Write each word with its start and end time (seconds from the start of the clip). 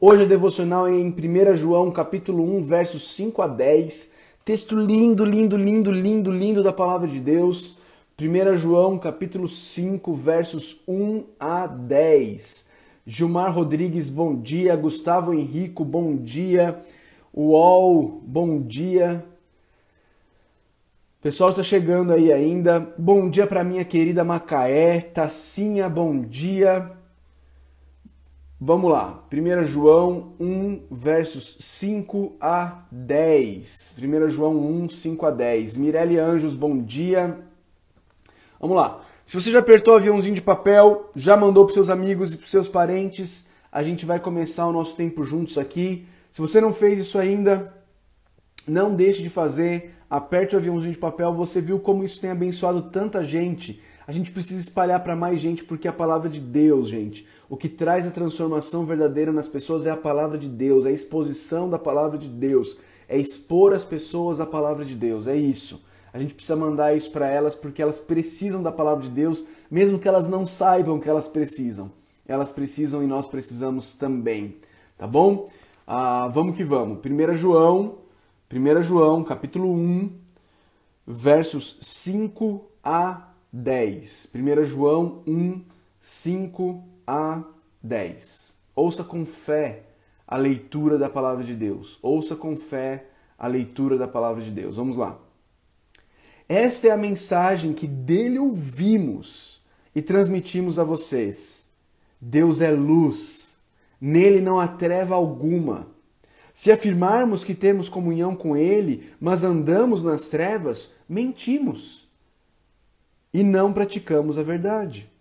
Hoje 0.00 0.24
a 0.24 0.26
devocional 0.26 0.86
é 0.86 0.92
em 0.92 1.08
1 1.08 1.54
João, 1.56 1.90
capítulo 1.90 2.44
1, 2.58 2.64
versos 2.64 3.14
5 3.14 3.42
a 3.42 3.46
10. 3.46 4.12
Texto 4.44 4.76
lindo, 4.76 5.24
lindo, 5.24 5.56
lindo, 5.56 5.90
lindo, 5.90 6.30
lindo 6.30 6.62
da 6.62 6.72
palavra 6.72 7.08
de 7.08 7.18
Deus. 7.20 7.78
1 8.20 8.56
João, 8.56 8.98
capítulo 8.98 9.48
5, 9.48 10.14
versos 10.14 10.82
1 10.86 11.24
a 11.40 11.66
10. 11.66 12.66
Gilmar 13.06 13.54
Rodrigues, 13.54 14.10
bom 14.10 14.34
dia. 14.40 14.74
Gustavo 14.76 15.34
Henrico, 15.34 15.84
bom 15.84 16.16
dia. 16.16 16.80
UOL, 17.34 18.20
bom 18.24 18.60
dia. 18.60 19.24
Pessoal 21.20 21.50
está 21.50 21.62
chegando 21.62 22.12
aí 22.12 22.32
ainda. 22.32 22.94
Bom 22.96 23.28
dia 23.28 23.46
para 23.46 23.64
minha 23.64 23.84
querida 23.84 24.22
Macaé. 24.22 25.00
Tacinha, 25.00 25.88
bom 25.88 26.20
dia. 26.20 26.92
Vamos 28.58 28.90
lá. 28.90 29.22
1 29.30 29.64
João 29.64 30.32
1, 30.40 30.86
versos 30.90 31.58
5 31.60 32.36
a 32.40 32.86
10. 32.90 33.94
1 33.98 34.28
João 34.30 34.56
1, 34.56 34.88
5 34.88 35.26
a 35.26 35.30
10. 35.30 35.76
Mirelle 35.76 36.18
Anjos, 36.18 36.54
bom 36.54 36.78
dia. 36.78 37.38
Vamos 38.58 38.78
lá. 38.78 39.02
Se 39.26 39.34
você 39.34 39.50
já 39.50 39.58
apertou 39.58 39.92
o 39.92 39.96
aviãozinho 39.98 40.34
de 40.34 40.40
papel, 40.40 41.10
já 41.14 41.36
mandou 41.36 41.66
para 41.66 41.74
seus 41.74 41.90
amigos 41.90 42.32
e 42.32 42.38
para 42.38 42.46
seus 42.46 42.66
parentes, 42.66 43.46
a 43.70 43.82
gente 43.82 44.06
vai 44.06 44.18
começar 44.18 44.66
o 44.66 44.72
nosso 44.72 44.96
tempo 44.96 45.22
juntos 45.22 45.58
aqui. 45.58 46.08
Se 46.32 46.40
você 46.40 46.58
não 46.58 46.72
fez 46.72 46.98
isso 46.98 47.18
ainda, 47.18 47.74
não 48.66 48.94
deixe 48.94 49.22
de 49.22 49.28
fazer. 49.28 49.94
Aperte 50.08 50.54
o 50.54 50.58
aviãozinho 50.58 50.94
de 50.94 50.98
papel. 50.98 51.34
Você 51.34 51.60
viu 51.60 51.78
como 51.78 52.04
isso 52.04 52.22
tem 52.22 52.30
abençoado 52.30 52.90
tanta 52.90 53.22
gente. 53.22 53.82
A 54.06 54.12
gente 54.12 54.30
precisa 54.30 54.60
espalhar 54.60 55.02
para 55.02 55.16
mais 55.16 55.40
gente 55.40 55.64
porque 55.64 55.88
é 55.88 55.90
a 55.90 55.94
palavra 55.94 56.28
de 56.28 56.40
Deus, 56.40 56.88
gente. 56.88 57.26
O 57.48 57.56
que 57.56 57.68
traz 57.68 58.06
a 58.06 58.10
transformação 58.10 58.86
verdadeira 58.86 59.32
nas 59.32 59.48
pessoas 59.48 59.84
é 59.84 59.90
a 59.90 59.96
palavra 59.96 60.38
de 60.38 60.48
Deus, 60.48 60.86
é 60.86 60.90
a 60.90 60.92
exposição 60.92 61.68
da 61.68 61.78
palavra 61.78 62.16
de 62.16 62.28
Deus, 62.28 62.78
é 63.08 63.18
expor 63.18 63.72
as 63.72 63.84
pessoas 63.84 64.38
à 64.38 64.46
palavra 64.46 64.84
de 64.84 64.94
Deus. 64.94 65.26
É 65.26 65.34
isso. 65.34 65.84
A 66.12 66.20
gente 66.20 66.34
precisa 66.34 66.56
mandar 66.56 66.96
isso 66.96 67.10
para 67.10 67.28
elas 67.28 67.54
porque 67.56 67.82
elas 67.82 67.98
precisam 67.98 68.62
da 68.62 68.70
palavra 68.70 69.02
de 69.02 69.10
Deus, 69.10 69.44
mesmo 69.68 69.98
que 69.98 70.08
elas 70.08 70.28
não 70.28 70.46
saibam 70.46 71.00
que 71.00 71.08
elas 71.08 71.26
precisam. 71.26 71.90
Elas 72.28 72.50
precisam 72.52 73.02
e 73.02 73.06
nós 73.06 73.26
precisamos 73.26 73.94
também. 73.94 74.56
Tá 74.96 75.06
bom? 75.06 75.50
Ah, 75.84 76.28
vamos 76.28 76.56
que 76.56 76.64
vamos. 76.64 76.98
1 77.04 77.34
João, 77.34 77.98
1 78.52 78.82
João, 78.82 79.24
capítulo 79.24 79.70
1, 79.70 80.10
versos 81.06 81.78
5 81.82 82.64
a 82.82 83.32
10. 83.56 84.28
1 84.34 84.64
João 84.64 85.22
1, 85.26 85.62
5 85.98 86.84
a 87.06 87.42
10. 87.82 88.52
Ouça 88.74 89.02
com 89.02 89.24
fé 89.24 89.84
a 90.26 90.36
leitura 90.36 90.98
da 90.98 91.08
palavra 91.08 91.42
de 91.42 91.54
Deus. 91.54 91.98
Ouça 92.02 92.36
com 92.36 92.54
fé 92.54 93.06
a 93.38 93.46
leitura 93.46 93.96
da 93.96 94.06
palavra 94.06 94.42
de 94.42 94.50
Deus. 94.50 94.76
Vamos 94.76 94.98
lá. 94.98 95.18
Esta 96.46 96.88
é 96.88 96.90
a 96.90 96.98
mensagem 96.98 97.72
que 97.72 97.86
dele 97.86 98.38
ouvimos 98.38 99.62
e 99.94 100.02
transmitimos 100.02 100.78
a 100.78 100.84
vocês. 100.84 101.64
Deus 102.20 102.60
é 102.60 102.70
luz, 102.70 103.58
nele 103.98 104.40
não 104.40 104.60
há 104.60 104.68
treva 104.68 105.14
alguma. 105.14 105.88
Se 106.52 106.70
afirmarmos 106.70 107.42
que 107.42 107.54
temos 107.54 107.88
comunhão 107.88 108.36
com 108.36 108.54
ele, 108.54 109.10
mas 109.18 109.44
andamos 109.44 110.02
nas 110.02 110.28
trevas, 110.28 110.90
mentimos 111.08 112.05
e 113.36 113.42
não 113.44 113.70
praticamos 113.70 114.38
a 114.38 114.42
verdade. 114.42 115.12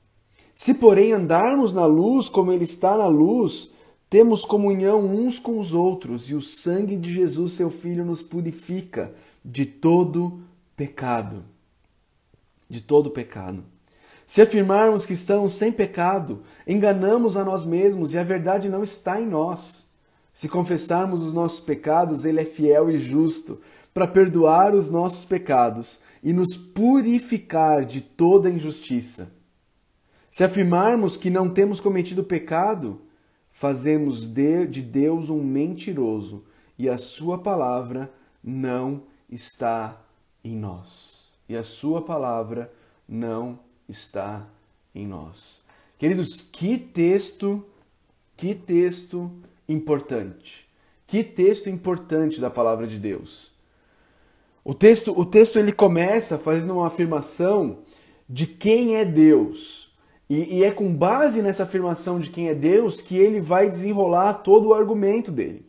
Se, 0.56 0.74
porém, 0.74 1.12
andarmos 1.12 1.74
na 1.74 1.86
luz 1.86 2.30
como 2.30 2.50
Ele 2.50 2.64
está 2.64 2.96
na 2.96 3.08
luz, 3.08 3.74
temos 4.10 4.46
comunhão 4.46 5.06
uns 5.06 5.38
com 5.38 5.60
os 5.60 5.74
outros, 5.74 6.30
e 6.30 6.34
o 6.34 6.42
sangue 6.42 6.96
de 6.96 7.14
Jesus, 7.14 7.52
seu 7.52 7.70
Filho, 7.70 8.06
nos 8.06 8.22
purifica 8.22 9.14
de 9.44 9.66
todo 9.66 10.40
pecado. 10.78 11.44
De 12.70 12.80
todo 12.80 13.12
pecado. 13.12 13.66
Se 14.26 14.42
afirmarmos 14.42 15.06
que 15.06 15.12
estamos 15.12 15.52
sem 15.52 15.70
pecado, 15.70 16.42
enganamos 16.66 17.36
a 17.36 17.44
nós 17.44 17.66
mesmos 17.66 18.14
e 18.14 18.18
a 18.18 18.24
verdade 18.24 18.70
não 18.70 18.82
está 18.82 19.20
em 19.20 19.28
nós. 19.28 19.84
Se 20.34 20.48
confessarmos 20.48 21.22
os 21.22 21.34
nossos 21.34 21.60
pecados, 21.60 22.24
Ele 22.24 22.40
é 22.40 22.46
fiel 22.46 22.90
e 22.90 22.98
justo 22.98 23.60
para 23.94 24.08
perdoar 24.08 24.74
os 24.74 24.90
nossos 24.90 25.26
pecados 25.26 26.00
e 26.26 26.34
nos 26.34 26.58
purificar 26.58 27.86
de 27.86 28.02
toda 28.02 28.50
injustiça. 28.50 29.32
Se 30.28 30.44
afirmarmos 30.44 31.16
que 31.16 31.30
não 31.30 31.48
temos 31.48 31.80
cometido 31.80 32.24
pecado, 32.24 33.00
fazemos 33.52 34.26
de, 34.26 34.66
de 34.66 34.82
Deus 34.82 35.30
um 35.30 35.44
mentiroso 35.44 36.44
e 36.80 36.90
a 36.90 36.98
Sua 36.98 37.38
palavra 37.38 38.12
não 38.44 39.04
está 39.30 40.02
em 40.44 40.58
nós. 40.58 41.30
E 41.48 41.56
a 41.56 41.62
Sua 41.62 42.02
palavra 42.02 42.74
não 43.08 43.60
está 43.88 44.48
em 44.96 45.06
nós. 45.06 45.62
Queridos, 46.00 46.42
que 46.42 46.76
texto, 46.76 47.64
que 48.36 48.56
texto 48.56 49.32
importante. 49.70 50.68
Que 51.06 51.24
texto 51.24 51.70
importante 51.70 52.42
da 52.42 52.50
palavra 52.50 52.88
de 52.88 52.98
Deus. 52.98 53.55
O 54.68 54.74
texto, 54.74 55.18
o 55.18 55.24
texto 55.24 55.60
ele 55.60 55.72
começa 55.72 56.40
fazendo 56.40 56.74
uma 56.74 56.88
afirmação 56.88 57.82
de 58.28 58.48
quem 58.48 58.96
é 58.96 59.06
Deus. 59.06 59.94
E, 60.28 60.58
e, 60.58 60.64
é 60.64 60.72
com 60.72 60.92
base 60.92 61.44
nessa 61.44 61.62
afirmação 61.62 62.20
de 62.20 62.32
quem 62.32 62.50
é 62.50 62.56
Deus 62.56 63.00
que 63.00 63.16
ele 63.16 63.40
vai 63.40 63.70
desenrolar 63.70 64.34
todo 64.34 64.70
o 64.70 64.74
argumento 64.74 65.32
dele. 65.32 65.64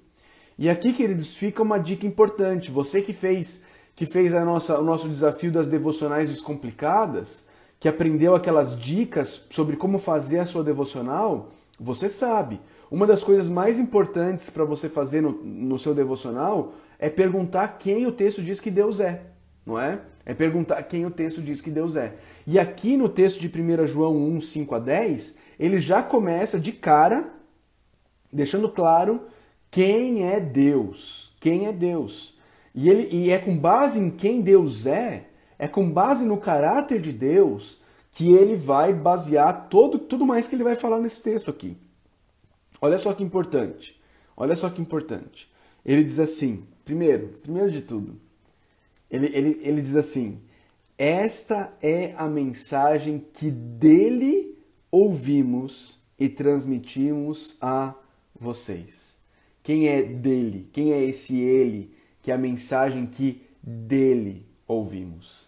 E 0.59 0.71
aqui, 0.71 0.95
queridos, 0.95 1.35
fica 1.35 1.63
uma 1.63 1.77
dica 1.77 2.07
importante. 2.07 2.71
Você 2.71 3.03
que 3.03 3.13
fez 3.13 3.67
que 3.95 4.07
fez 4.07 4.35
a 4.35 4.45
nossa, 4.45 4.79
o 4.79 4.85
nosso 4.85 5.09
desafio 5.09 5.51
das 5.51 5.69
devocionais 5.69 6.29
descomplicadas, 6.29 7.47
que 7.81 7.89
aprendeu 7.89 8.35
aquelas 8.35 8.79
dicas 8.79 9.47
sobre 9.51 9.77
como 9.77 9.99
fazer 9.99 10.39
a 10.39 10.47
sua 10.47 10.63
devocional, 10.63 11.51
você 11.79 12.09
sabe. 12.09 12.61
Uma 12.91 13.07
das 13.07 13.25
coisas 13.25 13.49
mais 13.49 13.79
importantes 13.79 14.51
para 14.51 14.65
você 14.65 14.89
fazer 14.89 15.23
no, 15.23 15.33
no 15.33 15.79
seu 15.79 15.95
devocional 15.95 16.73
é 16.99 17.09
perguntar 17.09 17.79
quem 17.79 18.07
o 18.07 18.13
texto 18.13 18.43
diz 18.43 18.61
que 18.61 18.71
Deus 18.71 19.01
é, 19.01 19.23
não 19.65 19.79
é? 19.79 20.01
É 20.25 20.35
perguntar 20.35 20.83
quem 20.83 21.07
o 21.07 21.11
texto 21.11 21.41
diz 21.41 21.61
que 21.61 21.71
Deus 21.71 21.95
é. 21.95 22.15
E 22.47 22.59
aqui 22.59 22.97
no 22.97 23.09
texto 23.09 23.41
de 23.41 23.49
1 23.49 23.87
João 23.87 24.17
1, 24.17 24.41
5 24.41 24.75
a 24.75 24.79
10, 24.81 25.39
ele 25.59 25.79
já 25.79 26.03
começa 26.03 26.59
de 26.59 26.73
cara, 26.73 27.33
deixando 28.33 28.69
claro 28.69 29.27
quem 29.71 30.29
é 30.29 30.41
Deus. 30.41 31.33
Quem 31.41 31.67
é 31.67 31.73
Deus. 31.73 32.37
E, 32.75 32.91
ele, 32.91 33.09
e 33.15 33.31
é 33.31 33.39
com 33.39 33.57
base 33.57 33.99
em 33.99 34.11
quem 34.11 34.41
Deus 34.41 34.85
é, 34.87 35.29
é 35.59 35.69
com 35.69 35.91
base 35.91 36.25
no 36.25 36.37
caráter 36.37 37.01
de 37.01 37.13
Deus, 37.13 37.81
que 38.11 38.33
ele 38.33 38.57
vai 38.57 38.93
basear 38.93 39.69
todo, 39.69 39.99
tudo 39.99 40.27
mais 40.27 40.49
que 40.49 40.57
ele 40.57 40.65
vai 40.65 40.75
falar 40.75 40.99
nesse 40.99 41.23
texto 41.23 41.51
aqui. 41.51 41.77
Olha 42.81 42.99
só 42.99 43.13
que 43.13 43.23
importante. 43.23 44.01
Olha 44.37 44.57
só 44.57 44.69
que 44.69 44.81
importante. 44.81 45.51
Ele 45.85 46.03
diz 46.03 46.19
assim: 46.19 46.67
primeiro, 46.87 47.29
primeiro 47.43 47.71
de 47.71 47.83
tudo, 47.83 48.17
ele, 49.11 49.27
ele, 49.35 49.61
ele 49.63 49.83
diz 49.83 49.97
assim: 49.97 50.41
Esta 50.97 51.71
é 51.83 52.15
a 52.17 52.27
mensagem 52.27 53.23
que 53.35 53.51
dele 53.51 54.57
ouvimos 54.91 55.99
e 56.19 56.29
transmitimos 56.29 57.57
a 57.61 57.95
vocês. 58.39 59.19
Quem 59.63 59.89
é 59.89 60.03
dele? 60.03 60.71
Quem 60.73 60.93
é 60.93 61.03
esse 61.05 61.39
ele? 61.39 61.93
Que 62.23 62.31
é 62.31 62.35
a 62.35 62.39
mensagem 62.39 63.05
que 63.05 63.43
dele 63.61 64.47
ouvimos. 64.67 65.47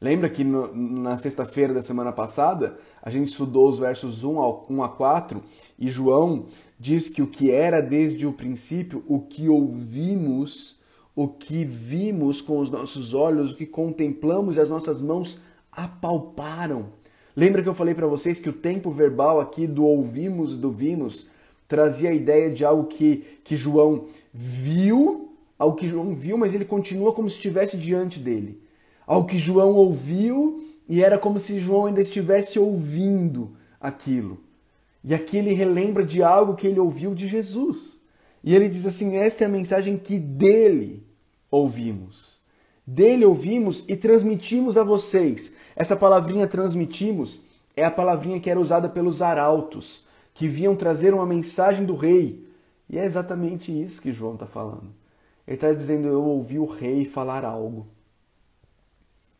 Lembra 0.00 0.28
que 0.28 0.42
no, 0.42 0.74
na 0.74 1.16
sexta-feira 1.16 1.72
da 1.72 1.82
semana 1.82 2.10
passada 2.10 2.76
a 3.00 3.08
gente 3.08 3.28
estudou 3.28 3.68
os 3.68 3.78
versos 3.78 4.24
1 4.24 4.40
a, 4.40 4.72
1 4.72 4.82
a 4.82 4.88
4 4.88 5.42
e 5.78 5.88
João 5.88 6.46
diz 6.82 7.08
que 7.08 7.22
o 7.22 7.26
que 7.26 7.50
era 7.50 7.80
desde 7.80 8.26
o 8.26 8.32
princípio, 8.32 9.02
o 9.06 9.20
que 9.20 9.48
ouvimos 9.48 10.82
o 11.14 11.28
que 11.28 11.64
vimos 11.64 12.40
com 12.40 12.58
os 12.58 12.70
nossos 12.70 13.12
olhos, 13.12 13.52
o 13.52 13.56
que 13.56 13.66
contemplamos 13.66 14.56
e 14.56 14.60
as 14.60 14.70
nossas 14.70 15.00
mãos 15.00 15.40
apalparam. 15.70 16.86
Lembra 17.36 17.62
que 17.62 17.68
eu 17.68 17.74
falei 17.74 17.94
para 17.94 18.06
vocês 18.06 18.38
que 18.38 18.48
o 18.48 18.52
tempo 18.52 18.90
verbal 18.90 19.40
aqui 19.40 19.66
do 19.66 19.84
ouvimos 19.84 20.54
e 20.54 20.58
do 20.58 20.70
vimos 20.70 21.28
trazia 21.68 22.10
a 22.10 22.14
ideia 22.14 22.50
de 22.50 22.64
algo 22.64 22.84
que, 22.84 23.24
que 23.44 23.56
João 23.56 24.06
viu, 24.32 25.34
algo 25.58 25.76
que 25.76 25.88
João 25.88 26.14
viu, 26.14 26.36
mas 26.36 26.54
ele 26.54 26.64
continua 26.64 27.12
como 27.12 27.30
se 27.30 27.36
estivesse 27.36 27.76
diante 27.76 28.18
dele. 28.18 28.60
Algo 29.06 29.26
que 29.26 29.38
João 29.38 29.74
ouviu 29.74 30.62
e 30.88 31.02
era 31.02 31.18
como 31.18 31.38
se 31.38 31.60
João 31.60 31.86
ainda 31.86 32.02
estivesse 32.02 32.58
ouvindo 32.58 33.52
aquilo. 33.80 34.40
E 35.04 35.14
aqui 35.14 35.36
ele 35.36 35.52
relembra 35.52 36.04
de 36.04 36.22
algo 36.22 36.54
que 36.54 36.66
ele 36.66 36.78
ouviu 36.78 37.14
de 37.14 37.26
Jesus. 37.26 37.98
E 38.42 38.54
ele 38.54 38.68
diz 38.68 38.86
assim: 38.86 39.16
esta 39.16 39.44
é 39.44 39.46
a 39.46 39.50
mensagem 39.50 39.96
que 39.96 40.18
dele 40.18 41.06
ouvimos. 41.50 42.40
Dele 42.86 43.24
ouvimos 43.24 43.88
e 43.88 43.96
transmitimos 43.96 44.76
a 44.76 44.82
vocês. 44.82 45.52
Essa 45.76 45.96
palavrinha 45.96 46.46
transmitimos 46.46 47.42
é 47.76 47.84
a 47.84 47.90
palavrinha 47.90 48.40
que 48.40 48.50
era 48.50 48.60
usada 48.60 48.88
pelos 48.88 49.22
arautos, 49.22 50.04
que 50.34 50.46
vinham 50.46 50.76
trazer 50.76 51.14
uma 51.14 51.26
mensagem 51.26 51.86
do 51.86 51.94
rei 51.94 52.46
E 52.88 52.98
é 52.98 53.04
exatamente 53.04 53.72
isso 53.72 54.00
que 54.02 54.12
João 54.12 54.34
está 54.34 54.46
falando. 54.46 54.92
Ele 55.46 55.56
está 55.56 55.72
dizendo: 55.72 56.08
Eu 56.08 56.22
ouvi 56.22 56.58
o 56.58 56.66
rei 56.66 57.04
falar 57.06 57.44
algo. 57.44 57.86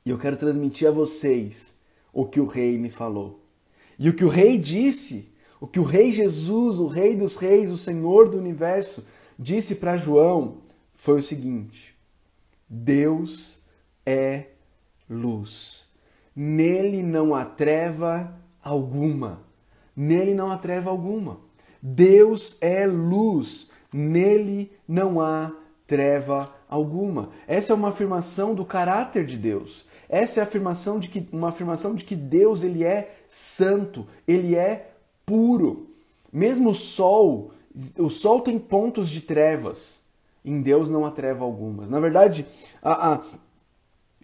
E 0.05 0.11
eu 0.11 0.19
quero 0.19 0.37
transmitir 0.37 0.89
a 0.89 0.91
vocês 0.91 1.79
o 2.13 2.27
que 2.27 2.41
o 2.41 2.45
rei 2.45 2.77
me 2.77 2.91
falou. 2.91 3.41
E 3.99 4.09
o 4.09 4.15
que 4.15 4.25
o 4.25 4.29
rei 4.29 4.59
disse, 4.59 5.32
o 5.63 5.67
que 5.69 5.79
o 5.79 5.85
rei 5.85 6.11
Jesus, 6.11 6.81
o 6.81 6.89
rei 6.89 7.15
dos 7.15 7.37
reis, 7.37 7.71
o 7.71 7.79
Senhor 7.79 8.29
do 8.29 8.37
universo, 8.37 9.07
disse 9.39 9.77
para 9.77 9.97
João 9.97 10.57
foi 10.93 11.21
o 11.21 11.23
seguinte: 11.23 11.97
Deus 12.69 13.63
é 14.05 14.47
luz. 15.09 15.89
Nele 16.35 17.05
não 17.05 17.33
há 17.33 17.45
treva 17.45 18.35
alguma. 18.61 19.45
Nele 19.95 20.35
não 20.35 20.51
há 20.51 20.59
treva 20.59 20.91
alguma. 20.91 21.39
Deus 21.81 22.59
é 22.61 22.85
luz. 22.85 23.71
Nele 23.93 24.73
não 24.89 25.21
há 25.21 25.53
treva 25.87 26.53
alguma. 26.69 27.31
Essa 27.47 27.73
é 27.73 27.77
uma 27.77 27.91
afirmação 27.91 28.53
do 28.53 28.65
caráter 28.65 29.25
de 29.25 29.39
Deus. 29.39 29.87
Essa 30.09 30.41
é 30.41 30.43
a 30.43 30.47
afirmação 30.47 30.99
de 30.99 31.07
que, 31.07 31.29
uma 31.31 31.51
afirmação 31.51 31.95
de 31.95 32.05
que 32.05 32.17
Deus 32.17 32.65
ele 32.65 32.83
é 32.83 33.15
santo, 33.29 34.09
ele 34.27 34.57
é 34.57 34.92
puro. 35.27 35.89
Mesmo 36.33 36.71
o 36.71 36.75
sol, 36.75 37.53
o 37.99 38.09
sol 38.09 38.41
tem 38.41 38.59
pontos 38.59 39.09
de 39.09 39.21
trevas. 39.21 40.01
Em 40.45 40.61
Deus 40.61 40.91
não 40.91 41.05
há 41.05 41.11
treva 41.11 41.45
alguma. 41.45 41.87
Na 41.87 42.01
verdade, 42.01 42.47
a, 42.83 43.15
a, 43.15 43.21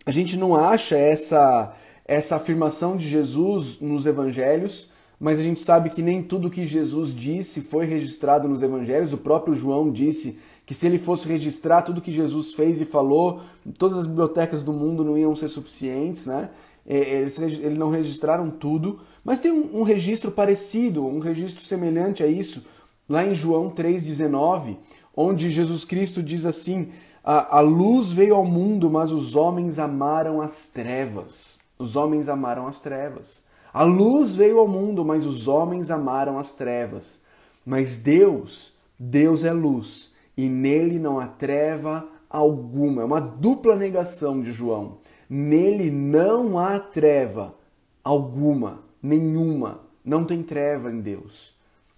a 0.04 0.10
gente 0.10 0.36
não 0.36 0.56
acha 0.56 0.96
essa, 0.96 1.74
essa 2.04 2.36
afirmação 2.36 2.96
de 2.96 3.08
Jesus 3.08 3.80
nos 3.80 4.06
evangelhos, 4.06 4.90
mas 5.20 5.38
a 5.38 5.42
gente 5.42 5.60
sabe 5.60 5.90
que 5.90 6.02
nem 6.02 6.22
tudo 6.22 6.50
que 6.50 6.66
Jesus 6.66 7.14
disse 7.14 7.60
foi 7.60 7.86
registrado 7.86 8.48
nos 8.48 8.62
evangelhos. 8.62 9.12
O 9.12 9.18
próprio 9.18 9.54
João 9.54 9.90
disse 9.90 10.38
que 10.64 10.74
se 10.74 10.86
ele 10.86 10.98
fosse 10.98 11.26
registrar 11.26 11.82
tudo 11.82 12.00
que 12.00 12.12
Jesus 12.12 12.52
fez 12.52 12.80
e 12.80 12.84
falou, 12.84 13.40
todas 13.78 13.98
as 13.98 14.06
bibliotecas 14.06 14.62
do 14.62 14.72
mundo 14.72 15.04
não 15.04 15.16
iam 15.16 15.34
ser 15.34 15.48
suficientes, 15.48 16.26
né? 16.26 16.50
Eles, 16.88 17.38
eles 17.38 17.76
não 17.76 17.90
registraram 17.90 18.48
tudo, 18.50 19.00
mas 19.22 19.40
tem 19.40 19.52
um, 19.52 19.80
um 19.80 19.82
registro 19.82 20.30
parecido, 20.30 21.04
um 21.04 21.18
registro 21.18 21.62
semelhante 21.64 22.22
a 22.22 22.26
isso, 22.26 22.64
lá 23.06 23.22
em 23.24 23.34
João 23.34 23.70
3,19, 23.70 24.76
onde 25.14 25.50
Jesus 25.50 25.84
Cristo 25.84 26.22
diz 26.22 26.46
assim: 26.46 26.88
a, 27.22 27.58
a 27.58 27.60
luz 27.60 28.10
veio 28.10 28.34
ao 28.34 28.44
mundo, 28.44 28.88
mas 28.88 29.12
os 29.12 29.36
homens 29.36 29.78
amaram 29.78 30.40
as 30.40 30.66
trevas. 30.66 31.58
Os 31.78 31.94
homens 31.94 32.26
amaram 32.26 32.66
as 32.66 32.80
trevas. 32.80 33.42
A 33.72 33.82
luz 33.82 34.34
veio 34.34 34.58
ao 34.58 34.66
mundo, 34.66 35.04
mas 35.04 35.26
os 35.26 35.46
homens 35.46 35.90
amaram 35.90 36.38
as 36.38 36.52
trevas. 36.52 37.20
Mas 37.66 37.98
Deus, 37.98 38.72
Deus 38.98 39.44
é 39.44 39.52
luz 39.52 40.14
e 40.38 40.48
nele 40.48 40.98
não 40.98 41.18
há 41.18 41.26
treva 41.26 42.08
alguma. 42.30 43.02
É 43.02 43.04
uma 43.04 43.20
dupla 43.20 43.76
negação 43.76 44.40
de 44.40 44.52
João. 44.52 44.96
Nele 45.28 45.90
não 45.90 46.58
há 46.58 46.78
treva 46.78 47.54
alguma, 48.02 48.80
nenhuma. 49.02 49.80
Não 50.04 50.24
tem 50.24 50.42
treva 50.42 50.90
em 50.90 51.00
Deus. 51.00 51.54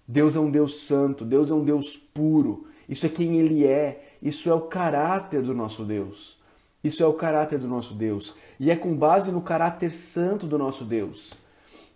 Deus 0.07 0.35
é 0.35 0.39
um 0.39 0.51
Deus 0.51 0.81
santo, 0.81 1.23
Deus 1.23 1.49
é 1.49 1.53
um 1.53 1.63
Deus 1.63 1.95
puro. 1.95 2.67
Isso 2.89 3.05
é 3.05 3.09
quem 3.09 3.37
ele 3.37 3.65
é, 3.65 4.15
isso 4.21 4.49
é 4.49 4.53
o 4.53 4.61
caráter 4.61 5.41
do 5.41 5.53
nosso 5.53 5.85
Deus. 5.85 6.37
Isso 6.83 7.01
é 7.03 7.05
o 7.05 7.13
caráter 7.13 7.59
do 7.59 7.67
nosso 7.67 7.93
Deus. 7.93 8.35
E 8.59 8.69
é 8.69 8.75
com 8.75 8.95
base 8.95 9.31
no 9.31 9.41
caráter 9.41 9.93
santo 9.93 10.45
do 10.45 10.57
nosso 10.57 10.83
Deus 10.83 11.33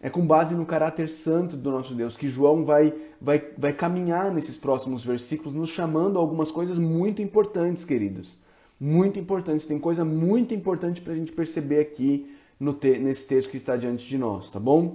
é 0.05 0.09
com 0.09 0.23
base 0.23 0.53
no 0.53 0.67
caráter 0.67 1.09
santo 1.09 1.57
do 1.57 1.71
nosso 1.71 1.95
Deus 1.95 2.15
que 2.15 2.27
João 2.27 2.63
vai, 2.63 2.93
vai, 3.19 3.43
vai 3.57 3.73
caminhar 3.73 4.31
nesses 4.31 4.55
próximos 4.55 5.03
versículos, 5.03 5.51
nos 5.51 5.69
chamando 5.69 6.19
a 6.19 6.21
algumas 6.21 6.51
coisas 6.51 6.77
muito 6.77 7.23
importantes, 7.23 7.83
queridos. 7.83 8.37
Muito 8.80 9.19
importantes. 9.19 9.68
Tem 9.68 9.80
coisa 9.80 10.04
muito 10.04 10.54
importante 10.54 11.01
para 11.01 11.13
a 11.13 11.16
gente 11.16 11.31
perceber 11.31 11.80
aqui 11.80 12.36
no 12.60 12.74
te 12.74 12.98
nesse 13.00 13.27
texto 13.27 13.50
que 13.50 13.57
está 13.57 13.75
diante 13.75 14.06
de 14.06 14.18
nós, 14.18 14.51
tá 14.51 14.60
bom? 14.60 14.92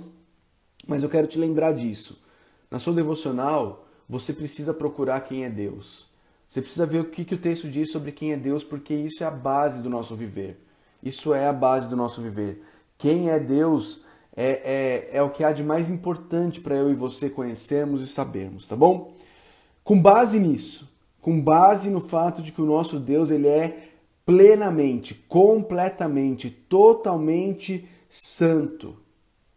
Mas 0.87 1.03
eu 1.03 1.09
quero 1.09 1.27
te 1.27 1.39
lembrar 1.39 1.73
disso. 1.73 2.23
Na 2.71 2.79
sua 2.79 2.95
devocional, 2.95 3.87
você 4.09 4.33
precisa 4.33 4.73
procurar 4.73 5.21
quem 5.21 5.45
é 5.45 5.51
Deus. 5.51 6.09
Você 6.49 6.61
precisa 6.61 6.85
ver 6.85 7.01
o 7.01 7.05
que, 7.05 7.25
que 7.25 7.35
o 7.35 7.39
texto 7.39 7.69
diz 7.69 7.93
sobre 7.93 8.11
quem 8.11 8.33
é 8.33 8.37
Deus, 8.37 8.65
porque 8.65 8.93
isso 8.93 9.23
é 9.23 9.27
a 9.27 9.31
base 9.31 9.81
do 9.81 9.89
nosso 9.89 10.17
viver. 10.17 10.59
Isso 11.03 11.33
é 11.33 11.47
a 11.47 11.53
base 11.53 11.89
do 11.89 11.97
nosso 11.97 12.21
viver. 12.21 12.63
Quem 12.99 13.31
é 13.31 13.39
Deus 13.39 14.03
é, 14.37 15.09
é, 15.13 15.19
é 15.19 15.23
o 15.23 15.31
que 15.31 15.45
há 15.45 15.53
de 15.53 15.63
mais 15.63 15.89
importante 15.89 16.61
para 16.61 16.75
eu 16.75 16.91
e 16.91 16.95
você 16.95 17.31
conhecermos 17.31 18.03
e 18.03 18.07
sabermos, 18.07 18.67
tá 18.67 18.75
bom? 18.75 19.15
Com 19.85 20.01
base 20.01 20.41
nisso, 20.41 20.90
com 21.21 21.41
base 21.41 21.91
no 21.91 22.01
fato 22.01 22.43
de 22.43 22.53
que 22.53 22.63
o 22.63 22.67
nosso 22.67 22.99
Deus 22.99 23.31
ele 23.31 23.49
é 23.49 23.91
plenamente, 24.25 25.15
completamente, 25.29 26.51
totalmente 26.51 27.89
santo. 28.09 28.97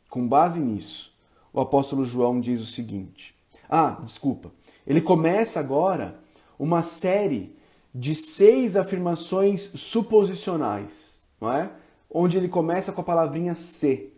Com 0.09 0.27
base 0.27 0.59
nisso, 0.59 1.13
o 1.51 1.61
apóstolo 1.61 2.03
João 2.03 2.39
diz 2.39 2.61
o 2.61 2.65
seguinte: 2.65 3.35
Ah, 3.69 3.97
desculpa. 4.03 4.51
Ele 4.85 5.01
começa 5.01 5.59
agora 5.59 6.19
uma 6.59 6.81
série 6.81 7.55
de 7.93 8.15
seis 8.15 8.75
afirmações 8.75 9.61
suposicionais, 9.75 11.17
não 11.39 11.51
é? 11.51 11.71
Onde 12.09 12.37
ele 12.37 12.47
começa 12.47 12.91
com 12.91 13.01
a 13.01 13.03
palavrinha 13.03 13.55
se. 13.55 14.11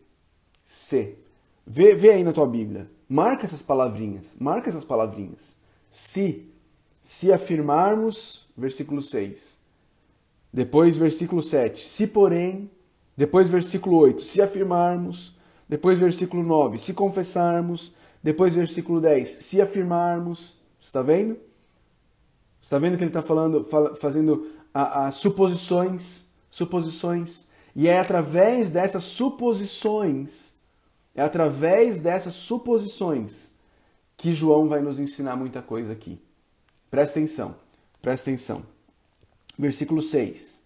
Se. 0.64 1.18
Vê, 1.66 1.94
vê 1.94 2.12
aí 2.12 2.24
na 2.24 2.34
tua 2.34 2.48
Bíblia. 2.48 2.90
Marca 3.08 3.46
essas 3.46 3.62
palavrinhas. 3.62 4.36
Marca 4.40 4.70
essas 4.70 4.84
palavrinhas. 4.84 5.56
Se. 5.90 6.50
Se 7.06 7.32
afirmarmos, 7.32 8.48
versículo 8.58 9.00
6. 9.00 9.60
Depois, 10.52 10.98
versículo 10.98 11.44
7. 11.44 11.80
Se, 11.80 12.08
porém. 12.08 12.72
Depois, 13.16 13.48
versículo 13.48 13.98
8. 13.98 14.22
Se 14.22 14.42
afirmarmos. 14.42 15.36
Depois, 15.70 16.00
versículo 16.00 16.42
9. 16.42 16.80
Se 16.80 16.96
confessarmos. 16.96 17.94
Depois, 18.24 18.56
versículo 18.56 19.00
10. 19.00 19.30
Se 19.30 19.62
afirmarmos. 19.62 20.58
Está 20.82 21.04
vendo? 21.04 21.38
Está 22.60 22.80
vendo 22.80 22.98
que 22.98 23.04
ele 23.04 23.12
está 23.12 23.22
falando, 23.22 23.64
fazendo 24.00 24.48
a, 24.74 25.06
a 25.06 25.12
suposições, 25.12 26.26
suposições, 26.50 27.46
e 27.76 27.88
é 27.88 28.00
através 28.00 28.72
dessas 28.72 29.04
suposições 29.04 30.56
é 31.16 31.22
através 31.22 31.98
dessas 31.98 32.34
suposições 32.34 33.54
que 34.18 34.34
João 34.34 34.68
vai 34.68 34.82
nos 34.82 35.00
ensinar 35.00 35.38
muita 35.38 35.62
coisa 35.62 35.94
aqui. 35.94 36.20
Presta 36.96 37.20
atenção, 37.20 37.56
presta 38.02 38.30
atenção. 38.30 38.64
Versículo 39.60 40.02
6. 40.02 40.64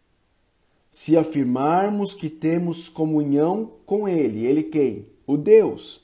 Se 0.92 1.18
afirmarmos 1.18 2.13
que 2.13 2.30
temos 2.30 2.88
comunhão 2.88 3.72
com 3.84 4.08
Ele, 4.08 4.46
Ele 4.46 4.62
quem? 4.62 5.08
O 5.25 5.36
Deus, 5.36 6.04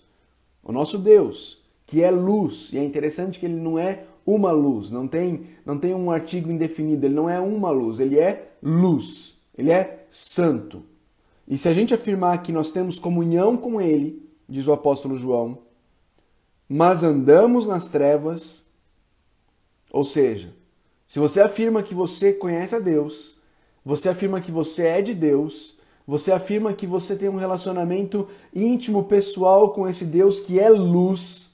o 0.63 0.71
nosso 0.71 0.97
Deus, 0.97 1.61
que 1.85 2.01
é 2.01 2.09
luz. 2.09 2.73
E 2.73 2.79
é 2.79 2.83
interessante 2.83 3.39
que 3.39 3.45
Ele 3.45 3.53
não 3.53 3.77
é 3.77 4.05
uma 4.25 4.51
luz, 4.51 4.89
não 4.89 5.07
tem, 5.07 5.41
não 5.63 5.77
tem 5.77 5.93
um 5.93 6.09
artigo 6.09 6.51
indefinido, 6.51 7.05
Ele 7.05 7.13
não 7.13 7.29
é 7.29 7.39
uma 7.39 7.69
luz, 7.69 7.99
Ele 7.99 8.17
é 8.17 8.49
luz, 8.63 9.37
Ele 9.55 9.71
é 9.71 10.07
santo. 10.09 10.81
E 11.47 11.55
se 11.55 11.69
a 11.69 11.71
gente 11.71 11.93
afirmar 11.93 12.41
que 12.41 12.51
nós 12.51 12.71
temos 12.71 12.97
comunhão 12.97 13.55
com 13.55 13.79
Ele, 13.79 14.27
diz 14.49 14.65
o 14.65 14.73
apóstolo 14.73 15.13
João, 15.13 15.59
mas 16.67 17.03
andamos 17.03 17.67
nas 17.67 17.89
trevas. 17.89 18.64
Ou 19.95 20.03
seja, 20.03 20.53
se 21.07 21.19
você 21.19 21.39
afirma 21.39 21.81
que 21.81 21.95
você 21.95 22.33
conhece 22.33 22.75
a 22.75 22.79
Deus, 22.79 23.37
você 23.85 24.09
afirma 24.09 24.41
que 24.41 24.51
você 24.51 24.87
é 24.87 25.01
de 25.01 25.13
Deus, 25.13 25.77
você 26.05 26.33
afirma 26.33 26.73
que 26.73 26.85
você 26.85 27.15
tem 27.15 27.29
um 27.29 27.37
relacionamento 27.37 28.27
íntimo, 28.53 29.05
pessoal 29.05 29.73
com 29.73 29.87
esse 29.87 30.03
Deus 30.03 30.41
que 30.41 30.59
é 30.59 30.69
luz, 30.69 31.49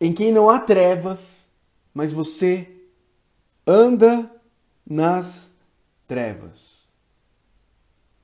em 0.00 0.12
quem 0.12 0.32
não 0.32 0.50
há 0.50 0.58
trevas, 0.58 1.46
mas 1.94 2.12
você 2.12 2.68
anda 3.64 4.28
nas 4.84 5.50
trevas. 6.08 6.88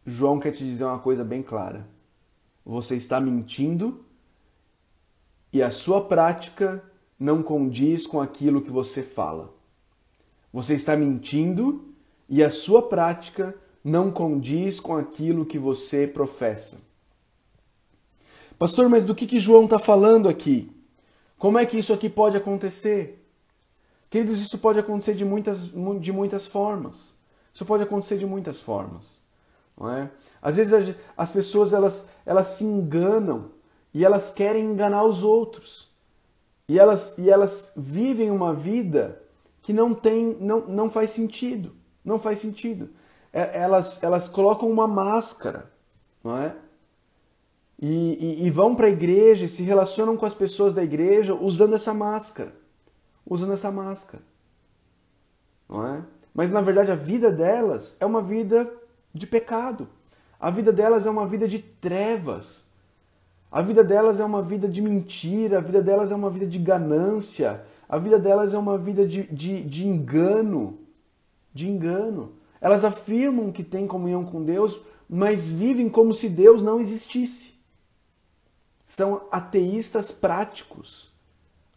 João 0.05 0.41
quer 0.41 0.51
te 0.51 0.65
dizer 0.65 0.85
uma 0.85 0.99
coisa 0.99 1.23
bem 1.23 1.43
clara 1.43 1.87
você 2.65 2.97
está 2.97 3.21
mentindo 3.21 4.05
e 5.53 5.63
a 5.63 5.71
sua 5.71 6.05
prática 6.05 6.83
não 7.23 7.41
condiz 7.41 8.05
com 8.05 8.21
aquilo 8.21 8.61
que 8.61 8.71
você 8.71 9.01
fala. 9.01 9.55
Você 10.53 10.75
está 10.75 10.97
mentindo 10.97 11.95
e 12.29 12.43
a 12.43 12.51
sua 12.51 12.83
prática 12.83 13.55
não 13.85 14.11
condiz 14.11 14.81
com 14.81 14.97
aquilo 14.97 15.47
que 15.47 15.57
você 15.57 16.05
professa. 16.05 16.81
Pastor, 18.59 18.89
mas 18.89 19.05
do 19.05 19.15
que, 19.15 19.27
que 19.27 19.39
João 19.39 19.65
está 19.65 19.79
falando 19.79 20.29
aqui? 20.29 20.71
Como 21.39 21.59
é 21.59 21.65
que 21.65 21.79
isso 21.79 21.93
aqui 21.93 22.09
pode 22.09 22.37
acontecer? 22.37 23.25
Queridos, 24.11 24.41
isso 24.41 24.59
pode 24.59 24.81
acontecer 24.81 25.15
de 25.15 25.25
muitas, 25.25 25.71
de 26.01 26.13
muitas 26.13 26.47
formas. 26.47 27.15
Isso 27.55 27.65
pode 27.65 27.85
acontecer 27.85 28.19
de 28.19 28.27
muitas 28.27 28.59
formas. 28.59 29.23
Não 29.79 29.91
é? 29.91 30.11
Às 30.41 30.57
vezes 30.57 30.97
as 31.17 31.31
pessoas 31.31 31.73
elas, 31.73 32.09
elas 32.27 32.47
se 32.49 32.65
enganam 32.65 33.53
e 33.95 34.05
elas 34.05 34.33
querem 34.33 34.65
enganar 34.65 35.05
os 35.05 35.23
outros. 35.23 35.92
E 36.69 36.79
elas, 36.79 37.17
e 37.19 37.31
elas 37.31 37.73
vivem 37.77 38.31
uma 38.31 38.55
vida 38.55 39.23
que 39.61 39.73
não 39.73 39.95
tem, 39.95 40.37
não, 40.41 40.67
não 40.67 40.91
faz 40.91 41.11
sentido. 41.11 41.73
Não 42.05 42.19
faz 42.19 42.41
sentido. 42.41 42.91
É, 43.33 43.61
elas, 43.61 44.03
elas 44.03 44.29
colocam 44.29 44.71
uma 44.71 44.87
máscara, 44.87 45.71
não 46.23 46.37
é? 46.37 46.55
E, 47.81 48.43
e, 48.43 48.47
e 48.47 48.51
vão 48.51 48.75
para 48.75 48.87
a 48.87 48.91
igreja 48.91 49.45
e 49.45 49.49
se 49.49 49.63
relacionam 49.63 50.17
com 50.17 50.27
as 50.27 50.35
pessoas 50.35 50.75
da 50.75 50.83
igreja 50.83 51.35
usando 51.35 51.75
essa 51.75 51.93
máscara. 51.93 52.53
Usando 53.27 53.53
essa 53.53 53.71
máscara. 53.71 54.23
Não 55.69 55.87
é? 55.87 56.05
Mas 56.35 56.51
na 56.51 56.61
verdade 56.61 56.91
a 56.91 56.97
vida 56.97 57.31
delas 57.31 57.97
é 57.99 58.07
uma 58.07 58.23
vida 58.23 58.71
de 59.13 59.27
pecado. 59.27 59.89
A 60.39 60.51
vida 60.51 60.73
delas 60.73 61.07
é 61.07 61.11
uma 61.11 61.27
vida 61.27 61.47
de 61.47 61.59
trevas. 61.59 62.65
A 63.53 63.61
vida 63.61 63.85
delas 63.85 64.19
é 64.19 64.25
uma 64.25 64.41
vida 64.41 64.67
de 64.67 64.81
mentira, 64.81 65.59
a 65.59 65.61
vida 65.61 65.83
delas 65.83 66.11
é 66.11 66.15
uma 66.15 66.31
vida 66.31 66.47
de 66.47 66.59
ganância, 66.59 67.63
a 67.87 67.99
vida 67.99 68.19
delas 68.19 68.55
é 68.55 68.59
uma 68.59 68.79
vida 68.79 69.07
de, 69.07 69.25
de, 69.25 69.63
de 69.63 69.87
engano. 69.87 70.79
De 71.53 71.69
engano. 71.69 72.33
Elas 72.63 72.83
afirmam 72.83 73.53
que 73.53 73.63
têm 73.63 73.87
comunhão 73.87 74.25
com 74.25 74.43
Deus, 74.43 74.81
mas 75.07 75.47
vivem 75.47 75.91
como 75.91 76.15
se 76.15 76.31
Deus 76.31 76.63
não 76.63 76.81
existisse. 76.81 77.57
São 78.87 79.27
ateístas 79.31 80.11
práticos. 80.11 81.13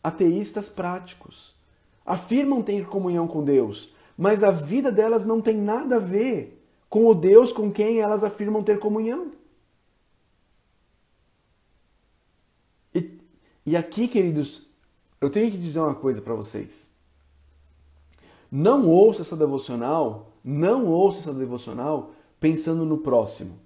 Ateístas 0.02 0.70
práticos. 0.70 1.54
Afirmam 2.06 2.62
ter 2.62 2.88
comunhão 2.88 3.28
com 3.28 3.44
Deus, 3.44 3.94
mas 4.18 4.46
a 4.46 4.52
vida 4.52 4.94
delas 4.94 5.26
não 5.26 5.42
tem 5.42 5.58
nada 5.58 5.98
a 5.98 6.00
ver 6.00 6.64
com 6.90 7.08
o 7.08 7.14
Deus 7.14 7.52
com 7.52 7.70
quem 7.70 8.00
elas 8.00 8.24
afirmam 8.24 8.64
ter 8.64 8.80
comunhão. 8.80 9.35
E, 13.66 13.76
aqui, 13.76 14.08
queridos, 14.08 14.64
eu 15.20 15.30
tenho 15.30 15.50
que 15.50 15.58
dizer 15.58 15.80
uma 15.80 15.96
coisa 15.96 16.22
para 16.22 16.36
vocês. 16.36 16.86
Não 18.52 18.88
ouça 18.88 19.24
essa 19.24 19.36
devocional, 19.36 20.32
não 20.44 20.86
ouça 20.88 21.20
essa 21.20 21.34
devocional 21.34 22.12
pensando 22.40 22.86
no 22.86 23.00
próximo. 23.00 23.60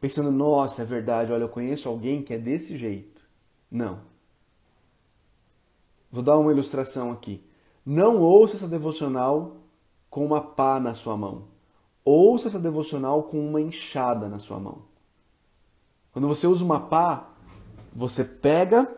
Pensando, 0.00 0.32
nossa, 0.32 0.82
é 0.82 0.84
verdade, 0.84 1.32
olha, 1.32 1.44
eu 1.44 1.48
conheço 1.48 1.88
alguém 1.88 2.22
que 2.22 2.34
é 2.34 2.38
desse 2.38 2.76
jeito. 2.76 3.22
Não. 3.70 4.00
Vou 6.10 6.22
dar 6.22 6.36
uma 6.36 6.52
ilustração 6.52 7.10
aqui. 7.12 7.42
Não 7.86 8.20
ouça 8.20 8.56
essa 8.56 8.68
devocional 8.68 9.56
com 10.10 10.24
uma 10.24 10.40
pá 10.40 10.78
na 10.78 10.94
sua 10.94 11.16
mão. 11.16 11.44
Ouça 12.04 12.48
essa 12.48 12.58
devocional 12.58 13.22
com 13.22 13.38
uma 13.38 13.60
enxada 13.60 14.28
na 14.28 14.38
sua 14.38 14.58
mão. 14.58 14.82
Quando 16.12 16.28
você 16.28 16.46
usa 16.46 16.64
uma 16.64 16.80
pá, 16.80 17.30
você 17.92 18.24
pega 18.24 18.92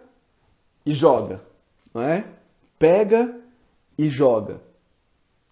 e 0.87 0.95
joga, 0.95 1.45
não 1.93 2.01
é? 2.01 2.25
Pega 2.79 3.39
e 3.99 4.09
joga. 4.09 4.63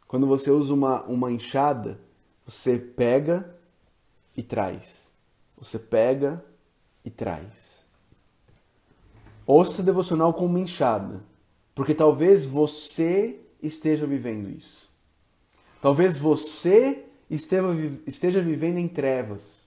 Quando 0.09 0.27
você 0.27 0.51
usa 0.51 0.73
uma, 0.73 1.03
uma 1.03 1.31
enxada, 1.31 1.99
você 2.47 2.79
pega 2.79 3.55
e 4.37 4.43
traz. 4.43 5.11
Você 5.59 5.79
pega 5.79 6.37
e 7.05 7.11
traz. 7.11 7.85
Ouça 9.47 9.83
devocional 9.83 10.33
com 10.33 10.47
uma 10.47 10.61
enxada 10.61 11.21
porque 11.75 11.95
talvez 11.95 12.45
você 12.45 13.41
esteja 13.61 14.07
vivendo 14.07 14.49
isso. 14.49 14.89
Talvez 15.83 16.17
você 16.17 17.05
esteja 17.29 18.41
vivendo 18.41 18.79
em 18.79 18.87
trevas. 18.87 19.65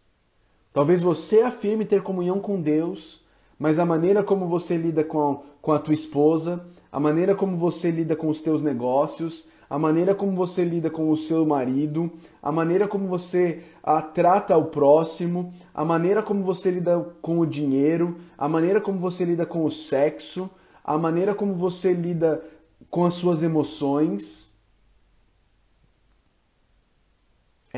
Talvez 0.74 1.02
você 1.02 1.42
afirme 1.42 1.86
ter 1.86 2.02
comunhão 2.02 2.40
com 2.40 2.62
Deus, 2.62 3.24
mas 3.58 3.80
a 3.80 3.86
maneira 3.86 4.24
como 4.24 4.48
você 4.48 4.78
lida 4.78 5.04
com, 5.04 5.44
com 5.62 5.72
a 5.72 5.80
tua 5.80 5.94
esposa, 5.94 6.66
a 6.92 7.00
maneira 7.00 7.36
como 7.36 7.58
você 7.58 7.92
lida 7.92 8.16
com 8.16 8.28
os 8.28 8.42
teus 8.42 8.62
negócios, 8.62 9.48
a 9.70 9.78
maneira 9.78 10.16
como 10.16 10.34
você 10.34 10.64
lida 10.64 10.90
com 10.90 11.12
o 11.12 11.18
seu 11.18 11.46
marido, 11.46 12.12
a 12.42 12.52
maneira 12.52 12.88
como 12.88 13.08
você 13.08 13.64
a, 13.84 14.02
trata 14.02 14.56
o 14.56 14.66
próximo, 14.66 15.54
a 15.74 15.84
maneira 15.84 16.24
como 16.24 16.44
você 16.44 16.72
lida 16.72 17.00
com 17.22 17.40
o 17.40 17.46
dinheiro, 17.46 18.18
a 18.38 18.48
maneira 18.48 18.80
como 18.80 19.00
você 19.00 19.26
lida 19.26 19.46
com 19.46 19.66
o 19.66 19.72
sexo, 19.72 20.50
a 20.84 20.98
maneira 20.98 21.36
como 21.36 21.54
você 21.54 21.92
lida 21.92 22.44
com 22.90 23.04
as 23.04 23.16
suas 23.16 23.44
emoções 23.44 24.48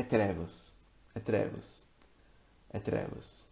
é 0.00 0.02
trevas. 0.02 0.72
É 1.14 1.20
trevas. 1.20 1.86
É 2.70 2.78
trevas. 2.78 3.49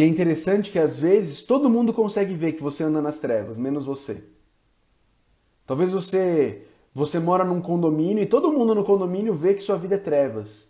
E 0.00 0.02
é 0.02 0.06
interessante 0.06 0.70
que 0.70 0.78
às 0.78 0.98
vezes 0.98 1.42
todo 1.42 1.68
mundo 1.68 1.92
consegue 1.92 2.32
ver 2.32 2.54
que 2.54 2.62
você 2.62 2.84
anda 2.84 3.02
nas 3.02 3.18
trevas, 3.18 3.58
menos 3.58 3.84
você. 3.84 4.24
Talvez 5.66 5.92
você 5.92 6.66
você 6.94 7.18
mora 7.18 7.44
num 7.44 7.60
condomínio 7.60 8.22
e 8.22 8.26
todo 8.26 8.50
mundo 8.50 8.74
no 8.74 8.82
condomínio 8.82 9.34
vê 9.34 9.52
que 9.52 9.62
sua 9.62 9.76
vida 9.76 9.96
é 9.96 9.98
trevas. 9.98 10.66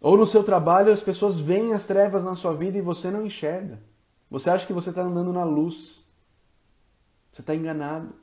Ou 0.00 0.16
no 0.16 0.26
seu 0.26 0.42
trabalho 0.42 0.92
as 0.92 1.00
pessoas 1.00 1.38
veem 1.38 1.74
as 1.74 1.86
trevas 1.86 2.24
na 2.24 2.34
sua 2.34 2.52
vida 2.52 2.76
e 2.76 2.80
você 2.80 3.08
não 3.08 3.24
enxerga. 3.24 3.78
Você 4.28 4.50
acha 4.50 4.66
que 4.66 4.72
você 4.72 4.90
está 4.90 5.02
andando 5.02 5.32
na 5.32 5.44
luz. 5.44 6.04
Você 7.32 7.40
está 7.40 7.54
enganado. 7.54 8.16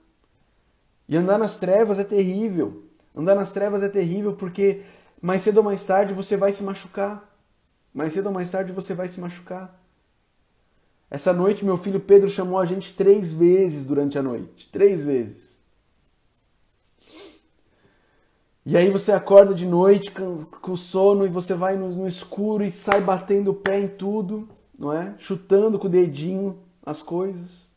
E 1.07 1.15
andar 1.15 1.37
nas 1.37 1.55
trevas 1.55 1.99
é 1.99 2.03
terrível. 2.03 2.83
Andar 3.15 3.35
nas 3.35 3.53
trevas 3.53 3.81
é 3.81 3.87
terrível 3.87 4.33
porque 4.33 4.83
mais 5.21 5.41
cedo 5.41 5.59
ou 5.59 5.63
mais 5.63 5.85
tarde 5.85 6.13
você 6.13 6.35
vai 6.35 6.51
se 6.51 6.63
machucar. 6.63 7.33
Mais 7.93 8.11
cedo 8.11 8.25
ou 8.25 8.33
mais 8.33 8.49
tarde 8.49 8.73
você 8.73 8.93
vai 8.93 9.07
se 9.07 9.17
machucar. 9.21 9.79
Essa 11.11 11.33
noite 11.33 11.65
meu 11.65 11.75
filho 11.75 11.99
Pedro 11.99 12.29
chamou 12.29 12.57
a 12.57 12.63
gente 12.63 12.93
três 12.93 13.33
vezes 13.33 13.83
durante 13.83 14.17
a 14.17 14.23
noite. 14.23 14.69
Três 14.71 15.03
vezes. 15.03 15.59
E 18.65 18.77
aí 18.77 18.89
você 18.89 19.11
acorda 19.11 19.53
de 19.53 19.65
noite 19.65 20.09
com 20.11 20.75
sono 20.77 21.25
e 21.25 21.29
você 21.29 21.53
vai 21.53 21.75
no, 21.75 22.07
escuro 22.07 22.63
e 22.63 22.71
sai 22.71 23.01
batendo 23.01 23.51
o 23.51 23.55
pé 23.55 23.77
em 23.77 23.87
tudo, 23.89 24.47
não 24.79 24.93
é? 24.93 25.13
Chutando 25.17 25.77
com 25.77 25.87
o 25.87 25.89
dedinho 25.89 26.59
as 26.85 27.01
coisas. 27.01 27.69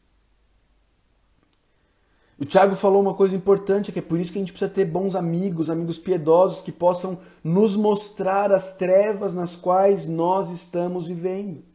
O 2.38 2.44
Tiago 2.44 2.76
falou 2.76 3.00
uma 3.00 3.14
coisa 3.14 3.34
importante, 3.34 3.90
que 3.90 3.98
é 3.98 4.02
por 4.02 4.20
isso 4.20 4.30
que 4.30 4.38
a 4.38 4.42
gente 4.42 4.52
precisa 4.52 4.70
ter 4.70 4.84
bons 4.84 5.16
amigos, 5.16 5.70
amigos 5.70 5.98
piedosos 5.98 6.62
que 6.62 6.70
possam 6.70 7.18
nos 7.42 7.74
mostrar 7.74 8.52
as 8.52 8.76
trevas 8.76 9.34
nas 9.34 9.56
quais 9.56 10.06
nós 10.06 10.50
estamos 10.50 11.06
vivendo. 11.06 11.73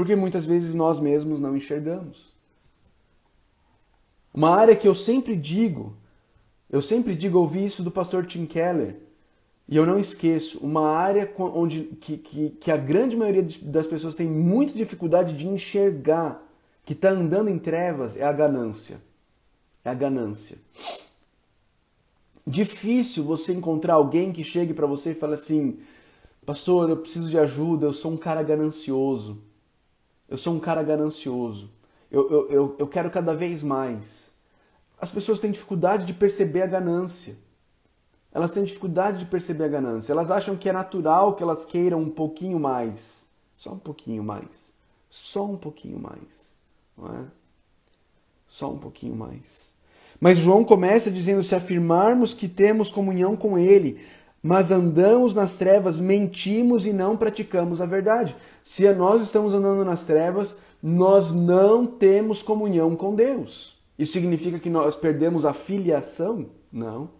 Porque 0.00 0.16
muitas 0.16 0.46
vezes 0.46 0.74
nós 0.74 0.98
mesmos 0.98 1.40
não 1.40 1.54
enxergamos. 1.54 2.32
Uma 4.32 4.50
área 4.50 4.74
que 4.74 4.88
eu 4.88 4.94
sempre 4.94 5.36
digo 5.36 5.94
eu 6.70 6.80
sempre 6.80 7.16
digo, 7.16 7.38
ouvi 7.38 7.64
isso 7.64 7.82
do 7.82 7.90
pastor 7.90 8.24
Tim 8.24 8.46
Keller, 8.46 8.94
e 9.68 9.76
eu 9.76 9.84
não 9.84 9.98
esqueço, 9.98 10.60
uma 10.60 10.88
área 10.88 11.28
onde 11.36 11.82
que, 12.00 12.16
que, 12.16 12.50
que 12.50 12.70
a 12.70 12.76
grande 12.76 13.16
maioria 13.16 13.44
das 13.62 13.88
pessoas 13.88 14.14
tem 14.14 14.28
muita 14.28 14.72
dificuldade 14.72 15.36
de 15.36 15.48
enxergar 15.48 16.40
que 16.84 16.92
está 16.92 17.10
andando 17.10 17.50
em 17.50 17.58
trevas 17.58 18.16
é 18.16 18.22
a 18.22 18.32
ganância. 18.32 19.00
É 19.84 19.90
a 19.90 19.94
ganância. 19.94 20.58
Difícil 22.46 23.24
você 23.24 23.52
encontrar 23.52 23.94
alguém 23.94 24.32
que 24.32 24.44
chegue 24.44 24.72
para 24.72 24.86
você 24.86 25.10
e 25.10 25.14
fale 25.14 25.34
assim: 25.34 25.80
Pastor, 26.46 26.88
eu 26.88 26.96
preciso 26.96 27.28
de 27.28 27.38
ajuda, 27.38 27.86
eu 27.86 27.92
sou 27.92 28.12
um 28.12 28.16
cara 28.16 28.42
ganancioso. 28.42 29.49
Eu 30.30 30.38
sou 30.38 30.54
um 30.54 30.60
cara 30.60 30.82
ganancioso. 30.82 31.68
Eu, 32.10 32.30
eu, 32.30 32.50
eu, 32.50 32.76
eu 32.78 32.88
quero 32.88 33.10
cada 33.10 33.34
vez 33.34 33.62
mais 33.62 34.30
as 35.00 35.10
pessoas 35.10 35.40
têm 35.40 35.50
dificuldade 35.50 36.04
de 36.04 36.12
perceber 36.12 36.62
a 36.62 36.66
ganância. 36.66 37.34
Elas 38.32 38.52
têm 38.52 38.62
dificuldade 38.62 39.18
de 39.18 39.24
perceber 39.24 39.64
a 39.64 39.68
ganância. 39.68 40.12
Elas 40.12 40.30
acham 40.30 40.56
que 40.56 40.68
é 40.68 40.72
natural 40.72 41.34
que 41.34 41.42
elas 41.42 41.64
queiram 41.64 42.00
um 42.00 42.10
pouquinho 42.10 42.60
mais. 42.60 43.24
Só 43.56 43.72
um 43.72 43.78
pouquinho 43.78 44.22
mais. 44.22 44.70
Só 45.08 45.46
um 45.46 45.56
pouquinho 45.56 45.98
mais. 45.98 46.54
Não 46.96 47.08
é? 47.08 47.24
Só 48.46 48.70
um 48.70 48.78
pouquinho 48.78 49.16
mais. 49.16 49.72
Mas 50.20 50.36
João 50.36 50.62
começa 50.62 51.10
dizendo: 51.10 51.42
se 51.42 51.54
afirmarmos 51.54 52.34
que 52.34 52.46
temos 52.46 52.92
comunhão 52.92 53.34
com 53.36 53.58
Ele, 53.58 54.04
mas 54.42 54.70
andamos 54.70 55.34
nas 55.34 55.56
trevas, 55.56 56.00
mentimos 56.00 56.86
e 56.86 56.92
não 56.92 57.16
praticamos 57.16 57.80
a 57.80 57.86
verdade. 57.86 58.34
Se 58.64 58.90
nós 58.94 59.22
estamos 59.22 59.52
andando 59.52 59.84
nas 59.84 60.06
trevas, 60.06 60.56
nós 60.82 61.32
não 61.32 61.86
temos 61.86 62.42
comunhão 62.42 62.96
com 62.96 63.14
Deus. 63.14 63.78
Isso 63.98 64.12
significa 64.12 64.58
que 64.58 64.70
nós 64.70 64.96
perdemos 64.96 65.44
a 65.44 65.52
filiação? 65.52 66.46
Não. 66.72 67.10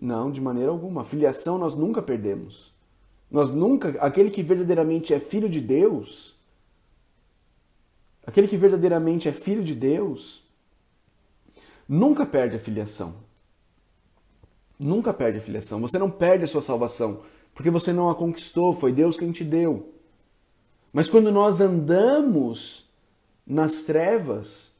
Não, 0.00 0.30
de 0.32 0.40
maneira 0.40 0.70
alguma. 0.70 1.02
A 1.02 1.04
filiação 1.04 1.58
nós 1.58 1.76
nunca 1.76 2.02
perdemos. 2.02 2.74
Nós 3.30 3.52
nunca, 3.52 3.90
aquele 4.00 4.30
que 4.30 4.42
verdadeiramente 4.42 5.14
é 5.14 5.20
filho 5.20 5.48
de 5.48 5.60
Deus, 5.60 6.36
aquele 8.26 8.48
que 8.48 8.56
verdadeiramente 8.56 9.28
é 9.28 9.32
filho 9.32 9.62
de 9.62 9.76
Deus, 9.76 10.42
nunca 11.88 12.26
perde 12.26 12.56
a 12.56 12.58
filiação. 12.58 13.14
Nunca 14.82 15.12
perde 15.12 15.36
a 15.36 15.42
filiação. 15.42 15.78
Você 15.82 15.98
não 15.98 16.10
perde 16.10 16.44
a 16.44 16.46
sua 16.46 16.62
salvação, 16.62 17.20
porque 17.54 17.68
você 17.68 17.92
não 17.92 18.08
a 18.08 18.14
conquistou, 18.14 18.72
foi 18.72 18.94
Deus 18.94 19.18
quem 19.18 19.30
te 19.30 19.44
deu. 19.44 19.92
Mas 20.90 21.06
quando 21.06 21.30
nós 21.30 21.60
andamos 21.60 22.86
nas 23.46 23.82
trevas, 23.82 24.70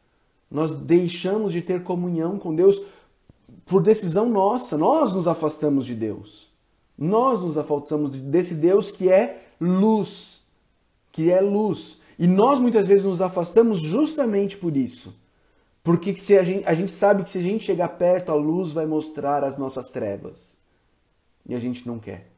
nós 0.50 0.74
deixamos 0.74 1.52
de 1.52 1.60
ter 1.60 1.82
comunhão 1.82 2.38
com 2.38 2.54
Deus 2.54 2.80
por 3.66 3.82
decisão 3.82 4.30
nossa. 4.30 4.78
Nós 4.78 5.12
nos 5.12 5.28
afastamos 5.28 5.84
de 5.84 5.94
Deus. 5.94 6.48
Nós 6.96 7.42
nos 7.42 7.58
afastamos 7.58 8.10
desse 8.10 8.54
Deus 8.54 8.90
que 8.90 9.10
é 9.10 9.48
luz, 9.60 10.42
que 11.12 11.30
é 11.30 11.42
luz. 11.42 12.00
E 12.18 12.26
nós 12.26 12.58
muitas 12.58 12.88
vezes 12.88 13.04
nos 13.04 13.20
afastamos 13.20 13.82
justamente 13.82 14.56
por 14.56 14.74
isso. 14.74 15.14
Porque 15.90 16.14
se 16.14 16.38
a, 16.38 16.44
gente, 16.44 16.64
a 16.68 16.72
gente 16.72 16.92
sabe 16.92 17.24
que 17.24 17.30
se 17.30 17.38
a 17.38 17.42
gente 17.42 17.64
chegar 17.64 17.88
perto, 17.88 18.30
a 18.30 18.34
luz 18.36 18.70
vai 18.70 18.86
mostrar 18.86 19.42
as 19.42 19.58
nossas 19.58 19.90
trevas. 19.90 20.56
E 21.44 21.52
a 21.52 21.58
gente 21.58 21.84
não 21.84 21.98
quer. 21.98 22.30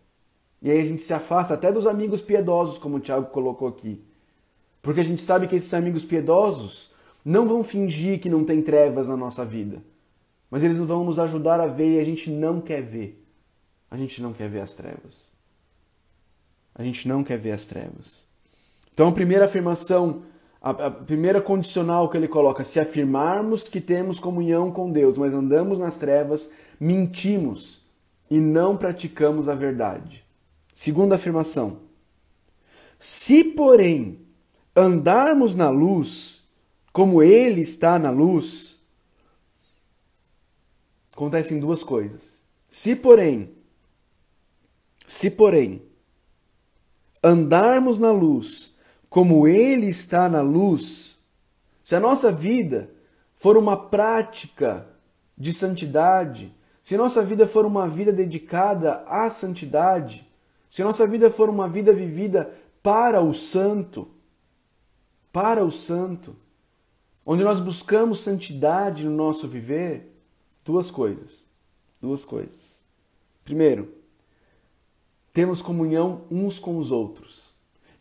E 0.63 0.71
aí 0.71 0.81
a 0.81 0.85
gente 0.87 1.03
se 1.03 1.13
afasta 1.13 1.53
até 1.53 1.71
dos 1.71 1.87
amigos 1.87 2.23
piedosos, 2.23 2.79
como 2.79 2.97
o 2.97 3.01
Tiago 3.01 3.27
colocou 3.27 3.69
aqui. 3.69 4.03
Porque 4.81 5.01
a 5.01 5.05
gente 5.05 5.21
sabe 5.21 5.47
que 5.47 5.57
esses 5.57 5.75
amigos 5.75 6.03
piedosos 6.03 6.95
não 7.23 7.47
vão 7.47 7.63
fingir 7.63 8.23
que 8.23 8.31
não 8.31 8.43
tem 8.43 8.63
trevas 8.63 9.07
na 9.07 9.19
nossa 9.19 9.45
vida. 9.45 9.83
Mas 10.51 10.63
eles 10.63 10.79
vão 10.79 11.05
nos 11.05 11.19
ajudar 11.19 11.61
a 11.61 11.67
ver 11.67 11.97
e 11.97 12.01
a 12.01 12.05
gente 12.05 12.31
não 12.31 12.59
quer 12.59 12.81
ver. 12.81 13.23
A 13.91 13.99
gente 13.99 14.23
não 14.23 14.33
quer 14.33 14.49
ver 14.49 14.63
as 14.63 14.75
trevas. 14.75 15.31
A 16.75 16.83
gente 16.83 17.07
não 17.07 17.23
quer 17.23 17.37
ver 17.37 17.53
as 17.53 17.67
trevas. 17.67 18.27
Então 18.95 19.09
a 19.09 19.13
primeira 19.13 19.45
afirmação, 19.45 20.23
a, 20.63 20.91
primeira 20.91 21.41
condicional 21.41 22.09
que 22.09 22.17
ele 22.17 22.29
coloca, 22.29 22.65
se 22.65 22.79
afirmarmos 22.79 23.67
que 23.67 23.81
temos 23.81 24.21
comunhão 24.21 24.71
com 24.71 24.93
Deus, 24.93 25.19
mas 25.19 25.35
andamos 25.35 25.81
nas 25.81 25.97
trevas, 25.97 26.49
mentimos 26.79 27.83
e 28.31 28.39
não 28.41 28.77
praticamos 28.77 29.49
a 29.49 29.55
verdade. 29.55 30.25
Segunda 30.73 31.17
afirmação: 31.17 31.79
se, 32.97 33.43
porém, 33.43 34.21
andarmos 34.75 35.57
na 35.57 35.69
luz, 35.69 36.45
como 36.93 37.23
Ele 37.23 37.61
está 37.61 37.99
na 37.99 38.11
luz, 38.11 38.81
acontecem 41.13 41.59
duas 41.59 41.83
coisas. 41.83 42.41
Se, 42.69 42.95
porém, 42.95 43.51
se, 45.09 45.29
porém, 45.29 45.83
andarmos 47.23 47.99
na 47.99 48.13
luz, 48.13 48.72
como 49.13 49.47
Ele 49.47 49.89
está 49.89 50.27
na 50.27 50.41
luz, 50.41 51.19
se 51.85 51.95
a 51.95 52.01
nossa 52.01 52.33
vida 52.33 52.91
for 53.37 53.59
uma 53.59 53.77
prática 53.77 54.87
de 55.37 55.53
santidade, 55.53 56.51
se 56.81 56.97
nossa 56.97 57.23
vida 57.23 57.47
for 57.47 57.67
uma 57.67 57.87
vida 57.87 58.11
dedicada 58.11 59.05
à 59.07 59.29
santidade, 59.29 60.27
se 60.71 60.83
nossa 60.83 61.07
vida 61.07 61.29
for 61.29 61.51
uma 61.51 61.69
vida 61.69 61.93
vivida 61.93 62.55
para 62.83 63.21
o 63.21 63.35
santo, 63.35 64.09
para 65.31 65.63
o 65.63 65.71
santo, 65.71 66.35
onde 67.27 67.45
nós 67.45 67.61
buscamos 67.61 68.21
santidade 68.21 69.05
no 69.05 69.15
nosso 69.15 69.47
viver, 69.47 70.11
duas 70.65 70.91
coisas. 70.91 71.45
Duas 72.01 72.25
coisas. 72.25 72.81
Primeiro, 73.45 73.93
temos 75.35 75.61
comunhão 75.61 76.23
uns 76.31 76.59
com 76.59 76.79
os 76.79 76.91
outros. 76.91 77.52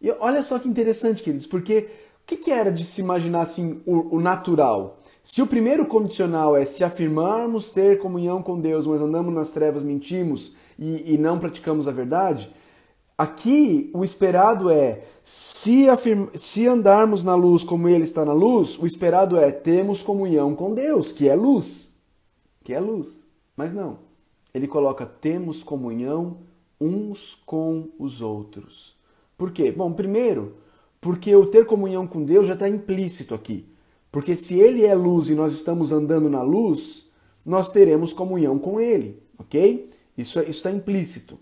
E 0.02 0.12
olha 0.20 0.42
só 0.42 0.58
que 0.58 0.68
interessante, 0.68 1.22
queridos, 1.22 1.46
porque 1.46 1.90
o 2.24 2.26
que, 2.26 2.38
que 2.38 2.52
era 2.52 2.72
de 2.72 2.84
se 2.84 3.02
imaginar 3.02 3.42
assim 3.42 3.82
o, 3.86 4.18
o 4.18 4.20
natural? 4.20 5.00
Se 5.24 5.42
o 5.42 5.48
primeiro 5.48 5.86
condicional 5.86 6.58
é 6.58 6.66
se 6.66 6.84
afirmarmos 6.84 7.72
ter 7.72 8.00
comunhão 8.00 8.42
com 8.42 8.60
Deus, 8.60 8.88
mas 8.88 9.02
andamos 9.02 9.34
nas 9.34 9.52
trevas, 9.52 9.84
mentimos 9.84 10.56
e, 10.80 11.14
e 11.14 11.18
não 11.18 11.38
praticamos 11.38 11.88
a 11.88 11.92
verdade, 11.92 12.52
Aqui 13.22 13.92
o 13.94 14.04
esperado 14.04 14.72
é, 14.72 15.04
se, 15.24 15.86
se 16.40 16.68
andarmos 16.68 17.24
na 17.24 17.36
luz 17.36 17.64
como 17.64 17.88
ele 17.88 18.04
está 18.04 18.26
na 18.26 18.34
luz, 18.34 18.80
o 18.80 18.88
esperado 18.88 19.38
é 19.38 19.52
temos 19.52 20.02
comunhão 20.02 20.56
com 20.56 20.74
Deus, 20.74 21.12
que 21.12 21.30
é 21.30 21.36
luz. 21.36 21.96
Que 22.64 22.74
é 22.74 22.80
luz. 22.80 23.24
Mas 23.56 23.72
não. 23.72 24.00
Ele 24.52 24.68
coloca 24.68 25.06
temos 25.06 25.62
comunhão 25.62 26.38
uns 26.80 27.40
com 27.46 27.90
os 28.00 28.24
outros. 28.24 28.98
Por 29.42 29.50
quê? 29.50 29.72
Bom, 29.72 29.92
primeiro, 29.92 30.58
porque 31.02 31.36
o 31.36 31.48
ter 31.48 31.66
comunhão 31.66 32.06
com 32.06 32.24
Deus 32.24 32.48
já 32.48 32.54
está 32.54 32.70
implícito 32.70 33.34
aqui. 33.34 33.66
Porque 34.12 34.36
se 34.36 34.60
ele 34.60 34.86
é 34.86 34.94
luz 34.94 35.32
e 35.32 35.34
nós 35.34 35.52
estamos 35.52 35.92
andando 35.92 36.30
na 36.30 36.44
luz, 36.44 37.10
nós 37.44 37.72
teremos 37.72 38.14
comunhão 38.14 38.60
com 38.60 38.80
ele, 38.80 39.20
ok? 39.40 39.90
Isso 40.16 40.38
é, 40.38 40.44
está 40.44 40.70
implícito. 40.70 41.40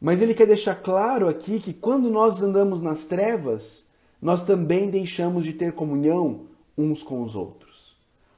Mas 0.00 0.22
ele 0.22 0.32
quer 0.32 0.46
deixar 0.46 0.76
claro 0.76 1.28
aqui 1.28 1.60
que 1.60 1.74
quando 1.74 2.08
nós 2.08 2.42
andamos 2.42 2.80
nas 2.80 3.04
trevas, 3.04 3.84
nós 4.22 4.42
também 4.42 4.88
deixamos 4.88 5.44
de 5.44 5.52
ter 5.52 5.74
comunhão 5.74 6.46
uns 6.78 7.02
com 7.02 7.22
os 7.22 7.36
outros. 7.36 7.94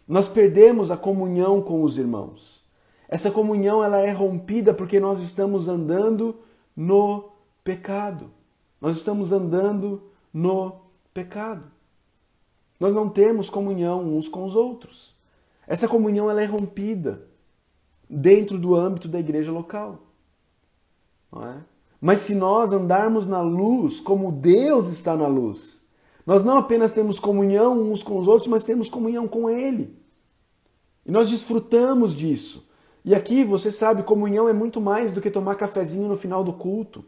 Nós 0.08 0.26
perdemos 0.26 0.90
a 0.90 0.96
comunhão 0.96 1.62
com 1.62 1.80
os 1.84 1.96
irmãos. 1.96 2.64
Essa 3.08 3.30
comunhão 3.30 3.84
ela 3.84 4.00
é 4.00 4.10
rompida 4.10 4.74
porque 4.74 4.98
nós 4.98 5.20
estamos 5.20 5.68
andando 5.68 6.34
no 6.76 7.28
pecado. 7.62 8.34
Nós 8.80 8.96
estamos 8.96 9.32
andando 9.32 10.02
no 10.32 10.80
pecado. 11.12 11.64
Nós 12.78 12.94
não 12.94 13.08
temos 13.08 13.48
comunhão 13.48 14.04
uns 14.16 14.28
com 14.28 14.44
os 14.44 14.54
outros. 14.54 15.14
Essa 15.66 15.88
comunhão 15.88 16.30
ela 16.30 16.42
é 16.42 16.46
rompida 16.46 17.26
dentro 18.08 18.58
do 18.58 18.74
âmbito 18.74 19.08
da 19.08 19.18
igreja 19.18 19.50
local. 19.50 20.00
É? 21.34 21.56
Mas 22.00 22.20
se 22.20 22.34
nós 22.34 22.72
andarmos 22.72 23.26
na 23.26 23.40
luz 23.40 24.00
como 24.00 24.30
Deus 24.30 24.88
está 24.88 25.16
na 25.16 25.26
luz, 25.26 25.82
nós 26.24 26.44
não 26.44 26.58
apenas 26.58 26.92
temos 26.92 27.18
comunhão 27.18 27.80
uns 27.80 28.02
com 28.02 28.18
os 28.18 28.28
outros, 28.28 28.48
mas 28.48 28.62
temos 28.62 28.88
comunhão 28.88 29.26
com 29.26 29.48
Ele. 29.48 29.96
E 31.04 31.10
nós 31.10 31.28
desfrutamos 31.28 32.14
disso. 32.14 32.68
E 33.04 33.14
aqui, 33.14 33.44
você 33.44 33.70
sabe, 33.70 34.02
comunhão 34.02 34.48
é 34.48 34.52
muito 34.52 34.80
mais 34.80 35.12
do 35.12 35.20
que 35.20 35.30
tomar 35.30 35.54
cafezinho 35.54 36.08
no 36.08 36.16
final 36.16 36.42
do 36.42 36.52
culto. 36.52 37.04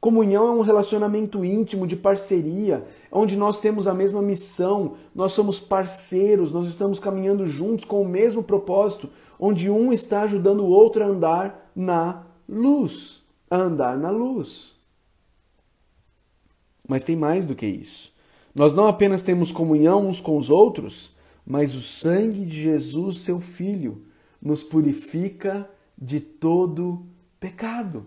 Comunhão 0.00 0.48
é 0.48 0.50
um 0.50 0.62
relacionamento 0.62 1.44
íntimo 1.44 1.86
de 1.86 1.94
parceria, 1.94 2.86
onde 3.12 3.36
nós 3.36 3.60
temos 3.60 3.86
a 3.86 3.92
mesma 3.92 4.22
missão, 4.22 4.94
nós 5.14 5.32
somos 5.32 5.60
parceiros, 5.60 6.52
nós 6.52 6.68
estamos 6.68 6.98
caminhando 6.98 7.44
juntos 7.44 7.84
com 7.84 8.00
o 8.00 8.08
mesmo 8.08 8.42
propósito, 8.42 9.10
onde 9.38 9.68
um 9.68 9.92
está 9.92 10.22
ajudando 10.22 10.60
o 10.60 10.68
outro 10.68 11.04
a 11.04 11.06
andar 11.06 11.70
na 11.76 12.24
luz 12.48 13.20
a 13.50 13.56
andar 13.56 13.98
na 13.98 14.10
luz. 14.10 14.76
Mas 16.88 17.02
tem 17.02 17.16
mais 17.16 17.44
do 17.44 17.54
que 17.54 17.66
isso. 17.66 18.12
Nós 18.54 18.74
não 18.74 18.86
apenas 18.86 19.22
temos 19.22 19.52
comunhão 19.52 20.08
uns 20.08 20.20
com 20.20 20.36
os 20.36 20.48
outros, 20.48 21.14
mas 21.44 21.74
o 21.74 21.82
sangue 21.82 22.44
de 22.44 22.62
Jesus, 22.62 23.18
seu 23.18 23.40
Filho, 23.40 24.06
nos 24.40 24.62
purifica 24.62 25.68
de 25.98 26.20
todo 26.20 27.04
pecado. 27.38 28.06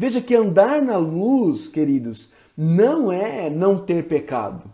Veja 0.00 0.20
que 0.20 0.36
andar 0.36 0.80
na 0.80 0.96
luz, 0.96 1.66
queridos, 1.66 2.32
não 2.56 3.10
é 3.10 3.50
não 3.50 3.76
ter 3.76 4.06
pecado. 4.06 4.70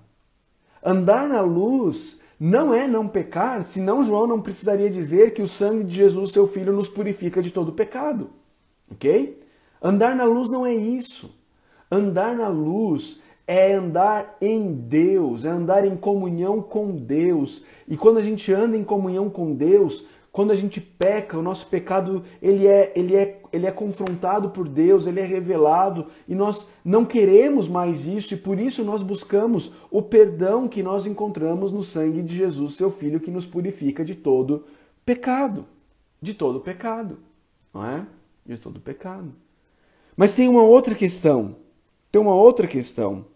Andar 0.84 1.26
na 1.26 1.40
luz 1.40 2.20
não 2.38 2.74
é 2.74 2.86
não 2.86 3.08
pecar, 3.08 3.62
senão 3.62 4.02
João 4.02 4.26
não 4.26 4.42
precisaria 4.42 4.90
dizer 4.90 5.32
que 5.32 5.40
o 5.40 5.48
sangue 5.48 5.84
de 5.84 5.94
Jesus, 5.94 6.32
seu 6.32 6.46
Filho, 6.46 6.74
nos 6.74 6.88
purifica 6.88 7.40
de 7.40 7.50
todo 7.50 7.72
pecado. 7.72 8.28
Ok? 8.90 9.40
Andar 9.80 10.14
na 10.14 10.24
luz 10.24 10.50
não 10.50 10.66
é 10.66 10.74
isso. 10.74 11.34
Andar 11.90 12.36
na 12.36 12.48
luz 12.48 13.22
é 13.46 13.72
andar 13.72 14.36
em 14.42 14.74
Deus, 14.74 15.46
é 15.46 15.48
andar 15.48 15.86
em 15.86 15.96
comunhão 15.96 16.60
com 16.60 16.90
Deus. 16.90 17.64
E 17.88 17.96
quando 17.96 18.18
a 18.18 18.22
gente 18.22 18.52
anda 18.52 18.76
em 18.76 18.84
comunhão 18.84 19.30
com 19.30 19.54
Deus, 19.54 20.06
quando 20.34 20.50
a 20.50 20.56
gente 20.56 20.80
peca, 20.80 21.38
o 21.38 21.42
nosso 21.42 21.68
pecado 21.68 22.24
ele 22.42 22.66
é, 22.66 22.92
ele 22.96 23.14
é, 23.14 23.40
ele 23.54 23.66
é 23.66 23.70
confrontado 23.70 24.50
por 24.50 24.68
Deus, 24.68 25.06
ele 25.06 25.20
é 25.20 25.24
revelado 25.24 26.06
e 26.26 26.34
nós 26.34 26.70
não 26.84 27.04
queremos 27.04 27.68
mais 27.68 28.04
isso 28.04 28.34
e 28.34 28.36
por 28.36 28.58
isso 28.58 28.84
nós 28.84 29.02
buscamos 29.02 29.72
o 29.90 30.02
perdão 30.02 30.66
que 30.66 30.82
nós 30.82 31.06
encontramos 31.06 31.70
no 31.70 31.82
sangue 31.82 32.22
de 32.22 32.36
Jesus, 32.36 32.74
seu 32.74 32.90
Filho, 32.90 33.20
que 33.20 33.30
nos 33.30 33.46
purifica 33.46 34.04
de 34.04 34.14
todo 34.14 34.64
pecado, 35.06 35.64
de 36.20 36.34
todo 36.34 36.60
pecado, 36.60 37.18
não 37.72 37.86
é? 37.86 38.06
De 38.44 38.58
todo 38.58 38.80
pecado. 38.80 39.32
Mas 40.16 40.32
tem 40.32 40.48
uma 40.48 40.62
outra 40.62 40.94
questão. 40.94 41.56
Tem 42.10 42.20
uma 42.20 42.34
outra 42.34 42.66
questão. 42.66 43.26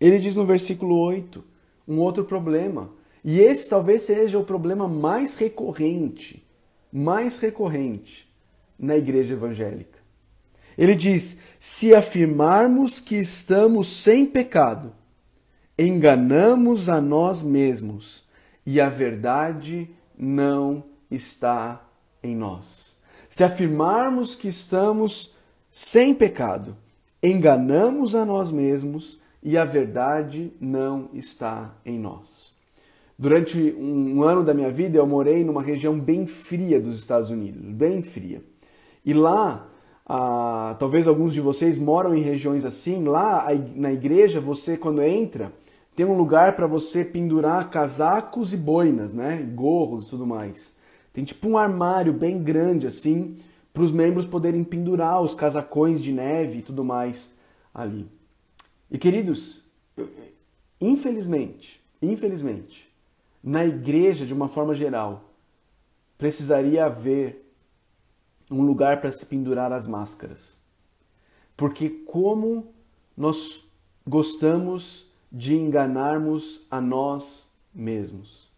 Ele 0.00 0.18
diz 0.18 0.36
no 0.36 0.46
versículo 0.46 0.96
8 0.96 1.42
um 1.86 1.98
outro 1.98 2.24
problema. 2.24 2.90
E 3.24 3.40
esse 3.40 3.68
talvez 3.68 4.02
seja 4.02 4.38
o 4.38 4.44
problema 4.44 4.86
mais 4.86 5.34
recorrente, 5.34 6.46
mais 6.92 7.38
recorrente 7.38 8.28
na 8.78 8.96
igreja 8.96 9.34
evangélica. 9.34 9.98
Ele 10.76 10.94
diz: 10.94 11.36
se 11.58 11.94
afirmarmos 11.94 13.00
que 13.00 13.16
estamos 13.16 13.88
sem 13.88 14.24
pecado, 14.24 14.92
enganamos 15.78 16.88
a 16.88 17.00
nós 17.00 17.42
mesmos 17.42 18.24
e 18.64 18.80
a 18.80 18.88
verdade 18.88 19.90
não 20.16 20.84
está 21.10 21.84
em 22.22 22.36
nós. 22.36 22.96
Se 23.28 23.44
afirmarmos 23.44 24.34
que 24.34 24.48
estamos 24.48 25.34
sem 25.70 26.14
pecado, 26.14 26.76
enganamos 27.22 28.14
a 28.14 28.24
nós 28.24 28.50
mesmos 28.50 29.20
e 29.42 29.56
a 29.56 29.64
verdade 29.64 30.52
não 30.60 31.10
está 31.12 31.74
em 31.84 31.98
nós. 31.98 32.47
Durante 33.18 33.74
um 33.76 34.22
ano 34.22 34.44
da 34.44 34.54
minha 34.54 34.70
vida, 34.70 34.96
eu 34.96 35.06
morei 35.06 35.42
numa 35.42 35.60
região 35.60 35.98
bem 35.98 36.24
fria 36.24 36.80
dos 36.80 37.00
Estados 37.00 37.30
Unidos, 37.30 37.60
bem 37.60 38.00
fria. 38.00 38.40
E 39.04 39.12
lá, 39.12 39.68
ah, 40.06 40.76
talvez 40.78 41.08
alguns 41.08 41.34
de 41.34 41.40
vocês 41.40 41.80
moram 41.80 42.14
em 42.14 42.20
regiões 42.20 42.64
assim, 42.64 43.02
lá 43.02 43.48
na 43.74 43.92
igreja, 43.92 44.40
você 44.40 44.76
quando 44.76 45.02
entra, 45.02 45.52
tem 45.96 46.06
um 46.06 46.16
lugar 46.16 46.54
para 46.54 46.68
você 46.68 47.04
pendurar 47.04 47.70
casacos 47.70 48.52
e 48.52 48.56
boinas, 48.56 49.12
né? 49.12 49.38
Gorros 49.52 50.06
e 50.06 50.10
tudo 50.10 50.24
mais. 50.24 50.76
Tem 51.12 51.24
tipo 51.24 51.48
um 51.48 51.58
armário 51.58 52.12
bem 52.12 52.40
grande 52.40 52.86
assim, 52.86 53.36
para 53.72 53.82
os 53.82 53.90
membros 53.90 54.24
poderem 54.24 54.62
pendurar 54.62 55.20
os 55.20 55.34
casacões 55.34 56.00
de 56.00 56.12
neve 56.12 56.58
e 56.58 56.62
tudo 56.62 56.84
mais 56.84 57.32
ali. 57.74 58.06
E 58.88 58.96
queridos, 58.96 59.64
infelizmente, 60.80 61.80
infelizmente, 62.00 62.87
na 63.42 63.64
igreja 63.64 64.26
de 64.26 64.34
uma 64.34 64.48
forma 64.48 64.74
geral, 64.74 65.32
precisaria 66.16 66.84
haver 66.84 67.48
um 68.50 68.62
lugar 68.62 69.00
para 69.00 69.12
se 69.12 69.24
pendurar 69.26 69.72
as 69.72 69.86
máscaras. 69.86 70.58
Porque 71.56 71.88
como 71.88 72.72
nós 73.16 73.68
gostamos 74.06 75.08
de 75.30 75.54
enganarmos 75.54 76.62
a 76.70 76.80
nós 76.80 77.50
mesmos. 77.74 78.48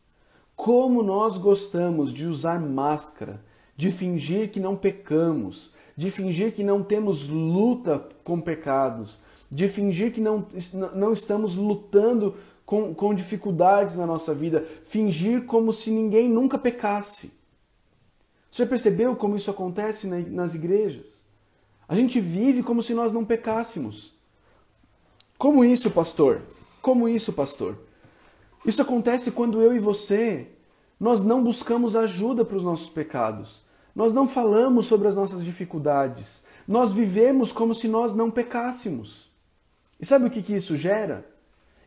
Como 0.55 1.03
nós 1.03 1.37
gostamos 1.37 2.13
de 2.13 2.27
usar 2.27 2.61
máscara, 2.61 3.43
de 3.77 3.91
fingir 3.91 4.51
que 4.51 4.61
não 4.61 4.77
pecamos, 4.77 5.73
de 5.97 6.11
fingir 6.11 6.53
que 6.53 6.63
não 6.63 6.83
temos 6.83 7.29
luta 7.29 8.07
com 8.23 8.41
pecados, 8.41 9.21
de 9.51 9.67
fingir 9.69 10.13
que 10.13 10.21
não, 10.21 10.47
não 10.95 11.13
estamos 11.13 11.57
lutando 11.57 12.37
com, 12.71 12.95
com 12.95 13.13
dificuldades 13.13 13.97
na 13.97 14.07
nossa 14.07 14.33
vida, 14.33 14.65
fingir 14.85 15.45
como 15.45 15.73
se 15.73 15.91
ninguém 15.91 16.29
nunca 16.29 16.57
pecasse. 16.57 17.33
Você 18.49 18.65
percebeu 18.65 19.17
como 19.17 19.35
isso 19.35 19.51
acontece 19.51 20.07
nas 20.07 20.55
igrejas? 20.55 21.21
A 21.89 21.97
gente 21.97 22.21
vive 22.21 22.63
como 22.63 22.81
se 22.81 22.95
nós 22.95 23.13
não 23.13 23.25
pecássemos. 23.25 24.15
Como 25.37 25.65
isso, 25.65 25.91
pastor? 25.91 26.43
Como 26.81 27.09
isso, 27.09 27.33
pastor? 27.33 27.77
Isso 28.65 28.81
acontece 28.81 29.33
quando 29.33 29.61
eu 29.61 29.75
e 29.75 29.81
você 29.81 30.47
nós 31.01 31.25
não 31.25 31.43
buscamos 31.43 31.97
ajuda 31.97 32.45
para 32.45 32.57
os 32.57 32.63
nossos 32.63 32.89
pecados. 32.89 33.63
Nós 33.97 34.13
não 34.13 34.29
falamos 34.29 34.87
sobre 34.87 35.09
as 35.09 35.17
nossas 35.17 35.43
dificuldades. 35.43 36.45
Nós 36.69 36.93
vivemos 36.93 37.51
como 37.51 37.75
se 37.75 37.89
nós 37.89 38.15
não 38.15 38.31
pecássemos. 38.31 39.29
E 39.99 40.07
sabe 40.07 40.27
o 40.27 40.31
que, 40.31 40.41
que 40.41 40.55
isso 40.55 40.77
gera? 40.77 41.30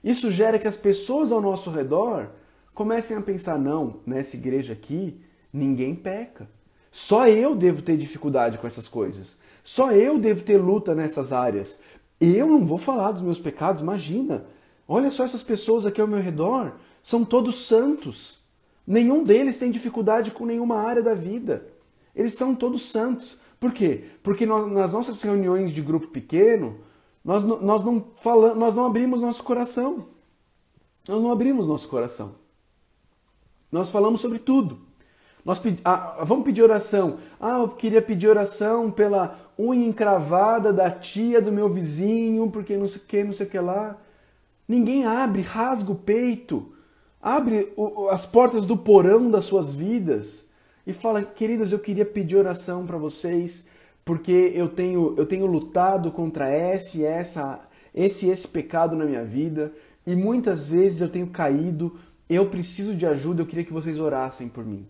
Isso 0.04 0.30
gera 0.30 0.60
que 0.60 0.68
as 0.68 0.76
pessoas 0.76 1.32
ao 1.32 1.42
nosso 1.42 1.70
redor 1.70 2.30
comecem 2.74 3.16
a 3.16 3.22
pensar: 3.22 3.58
não, 3.58 4.02
nessa 4.06 4.36
igreja 4.36 4.74
aqui, 4.74 5.22
ninguém 5.52 5.96
peca. 5.96 6.50
Só 6.92 7.28
eu 7.28 7.56
devo 7.56 7.82
ter 7.82 7.98
dificuldade 7.98 8.58
com 8.58 8.68
essas 8.68 8.88
coisas. 8.88 9.38
Só 9.64 9.92
eu 9.92 10.20
devo 10.20 10.44
ter 10.44 10.58
luta 10.58 10.94
nessas 10.94 11.32
áreas. 11.32 11.80
Eu 12.20 12.48
não 12.48 12.66
vou 12.66 12.78
falar 12.78 13.12
dos 13.12 13.22
meus 13.22 13.40
pecados, 13.40 13.82
imagina. 13.82 14.46
Olha 14.88 15.10
só 15.10 15.24
essas 15.24 15.42
pessoas 15.42 15.86
aqui 15.86 16.02
ao 16.02 16.08
meu 16.08 16.20
redor, 16.20 16.74
são 17.02 17.24
todos 17.24 17.66
santos. 17.66 18.40
Nenhum 18.86 19.24
deles 19.24 19.58
tem 19.58 19.72
dificuldade 19.72 20.32
com 20.32 20.46
nenhuma 20.46 20.78
área 20.78 21.02
da 21.02 21.14
vida. 21.14 21.68
Eles 22.16 22.34
são 22.34 22.54
todos 22.54 22.84
santos. 22.84 23.40
Por 23.60 23.72
quê? 23.72 24.06
Porque 24.22 24.46
nas 24.46 24.92
nossas 24.92 25.22
reuniões 25.22 25.72
de 25.72 25.82
grupo 25.82 26.08
pequeno, 26.08 26.80
nós, 27.24 27.44
nós, 27.44 27.84
não 27.84 28.04
falamos, 28.18 28.58
nós 28.58 28.76
não 28.76 28.86
abrimos 28.86 29.22
nosso 29.22 29.44
coração. 29.44 30.06
Nós 31.08 31.22
não 31.22 31.32
abrimos 31.32 31.68
nosso 31.68 31.88
coração. 31.88 32.36
Nós 33.72 33.90
falamos 33.90 34.22
sobre 34.22 34.40
tudo. 34.40 34.80
Nós 35.44 35.60
pedi, 35.60 35.82
ah, 35.84 36.20
vamos 36.24 36.46
pedir 36.46 36.62
oração. 36.62 37.18
Ah, 37.40 37.60
eu 37.60 37.70
queria 37.70 38.02
pedir 38.02 38.28
oração 38.28 38.90
pela 38.90 39.38
unha 39.60 39.86
encravada 39.86 40.72
da 40.72 40.90
tia 40.90 41.42
do 41.42 41.52
meu 41.52 41.70
vizinho, 41.70 42.50
porque 42.50 42.78
não 42.78 42.88
sei 42.88 43.02
o 43.02 43.06
que, 43.06 43.24
não 43.24 43.34
sei 43.34 43.46
o 43.46 43.50
que 43.50 43.60
lá. 43.60 43.98
Ninguém 44.68 45.06
abre, 45.06 45.42
rasga 45.42 45.92
o 45.92 45.96
peito, 45.96 46.74
abre 47.22 47.74
as 48.10 48.26
portas 48.26 48.66
do 48.66 48.78
porão 48.78 49.30
das 49.30 49.44
suas 49.44 49.74
vidas 49.74 50.50
e 50.88 50.94
fala: 50.94 51.22
queridos, 51.22 51.72
eu 51.72 51.80
queria 51.80 52.06
pedir 52.06 52.38
oração 52.38 52.86
para 52.86 52.98
vocês, 52.98 53.68
porque 54.06 54.52
eu 54.54 54.68
tenho, 54.68 55.14
eu 55.18 55.26
tenho 55.26 55.46
lutado 55.46 56.12
contra 56.12 56.54
esse, 56.54 57.04
essa, 57.04 57.60
esse 57.94 58.28
esse 58.28 58.48
pecado 58.48 58.96
na 58.96 59.06
minha 59.06 59.24
vida 59.24 59.74
e 60.06 60.16
muitas 60.16 60.70
vezes 60.70 61.02
eu 61.02 61.10
tenho 61.10 61.28
caído, 61.28 61.98
eu 62.30 62.50
preciso 62.50 62.96
de 62.96 63.06
ajuda, 63.06 63.42
eu 63.42 63.46
queria 63.46 63.64
que 63.64 63.74
vocês 63.74 64.00
orassem 64.00 64.50
por 64.50 64.66
mim. 64.66 64.86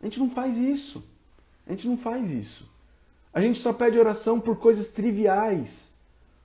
A 0.00 0.06
gente 0.06 0.18
não 0.18 0.30
faz 0.30 0.56
isso. 0.56 1.06
A 1.66 1.70
gente 1.70 1.86
não 1.86 1.96
faz 1.96 2.30
isso. 2.30 2.68
A 3.32 3.40
gente 3.40 3.58
só 3.58 3.72
pede 3.72 3.98
oração 3.98 4.40
por 4.40 4.56
coisas 4.56 4.88
triviais, 4.88 5.92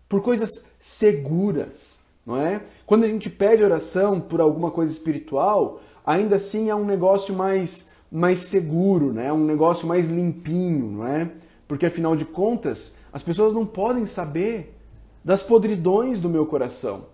por 0.09 0.21
coisas 0.21 0.49
seguras, 0.79 1.97
não 2.25 2.37
é? 2.37 2.61
Quando 2.85 3.05
a 3.05 3.07
gente 3.07 3.29
pede 3.29 3.63
oração 3.63 4.19
por 4.19 4.41
alguma 4.41 4.69
coisa 4.69 4.91
espiritual, 4.91 5.81
ainda 6.05 6.35
assim 6.35 6.69
é 6.69 6.75
um 6.75 6.85
negócio 6.85 7.33
mais 7.33 7.91
mais 8.11 8.41
seguro, 8.41 9.11
né? 9.11 9.33
Um 9.33 9.43
negócio 9.43 9.87
mais 9.87 10.07
limpinho, 10.07 10.97
não 10.97 11.07
é? 11.07 11.31
Porque 11.67 11.85
afinal 11.85 12.15
de 12.15 12.25
contas, 12.25 12.93
as 13.11 13.23
pessoas 13.23 13.53
não 13.53 13.65
podem 13.65 14.05
saber 14.05 14.77
das 15.23 15.41
podridões 15.41 16.19
do 16.19 16.29
meu 16.29 16.45
coração. 16.45 17.07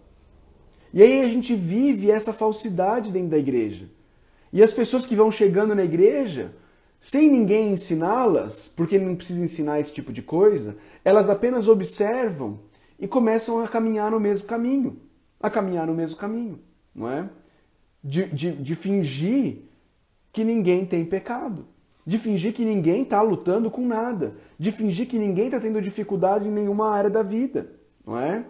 E 0.93 1.03
aí 1.03 1.21
a 1.21 1.29
gente 1.29 1.53
vive 1.53 2.09
essa 2.09 2.33
falsidade 2.33 3.11
dentro 3.11 3.29
da 3.29 3.37
igreja. 3.37 3.89
E 4.51 4.63
as 4.63 4.71
pessoas 4.71 5.05
que 5.05 5.15
vão 5.15 5.31
chegando 5.31 5.75
na 5.75 5.83
igreja, 5.83 6.51
sem 6.99 7.29
ninguém 7.29 7.73
ensiná-las, 7.73 8.71
porque 8.75 8.97
não 8.97 9.15
precisa 9.15 9.43
ensinar 9.43 9.79
esse 9.79 9.93
tipo 9.93 10.11
de 10.11 10.21
coisa, 10.21 10.77
elas 11.05 11.29
apenas 11.29 11.67
observam 11.67 12.59
e 12.97 13.07
começam 13.07 13.63
a 13.63 13.67
caminhar 13.67 14.11
no 14.11 14.19
mesmo 14.19 14.47
caminho. 14.47 14.99
A 15.39 15.49
caminhar 15.49 15.87
no 15.87 15.93
mesmo 15.93 16.17
caminho, 16.17 16.59
não 16.93 17.09
é? 17.09 17.29
De, 18.03 18.25
de, 18.25 18.51
de 18.53 18.75
fingir 18.75 19.59
que 20.33 20.43
ninguém 20.43 20.85
tem 20.85 21.05
pecado. 21.05 21.65
De 22.09 22.17
fingir 22.17 22.53
que 22.53 22.65
ninguém 22.65 23.03
está 23.03 23.21
lutando 23.21 23.69
com 23.69 23.85
nada. 23.85 24.33
De 24.57 24.71
fingir 24.71 25.07
que 25.07 25.19
ninguém 25.19 25.45
está 25.45 25.59
tendo 25.59 25.79
dificuldade 25.79 26.49
em 26.49 26.51
nenhuma 26.51 26.89
área 26.89 27.07
da 27.07 27.21
vida, 27.21 27.69
não 28.03 28.17
é? 28.17 28.45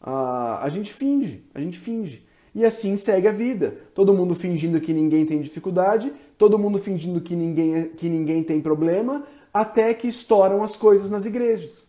Ah, 0.00 0.60
a 0.62 0.68
gente 0.68 0.92
finge, 0.92 1.44
a 1.52 1.58
gente 1.58 1.76
finge. 1.76 2.24
E 2.54 2.64
assim 2.64 2.96
segue 2.96 3.26
a 3.26 3.32
vida. 3.32 3.74
Todo 3.92 4.14
mundo 4.14 4.32
fingindo 4.32 4.80
que 4.80 4.94
ninguém 4.94 5.26
tem 5.26 5.42
dificuldade, 5.42 6.12
todo 6.38 6.56
mundo 6.56 6.78
fingindo 6.78 7.20
que 7.20 7.34
ninguém, 7.34 7.88
que 7.88 8.08
ninguém 8.08 8.44
tem 8.44 8.60
problema, 8.60 9.24
até 9.52 9.92
que 9.92 10.06
estouram 10.06 10.62
as 10.62 10.76
coisas 10.76 11.10
nas 11.10 11.26
igrejas. 11.26 11.84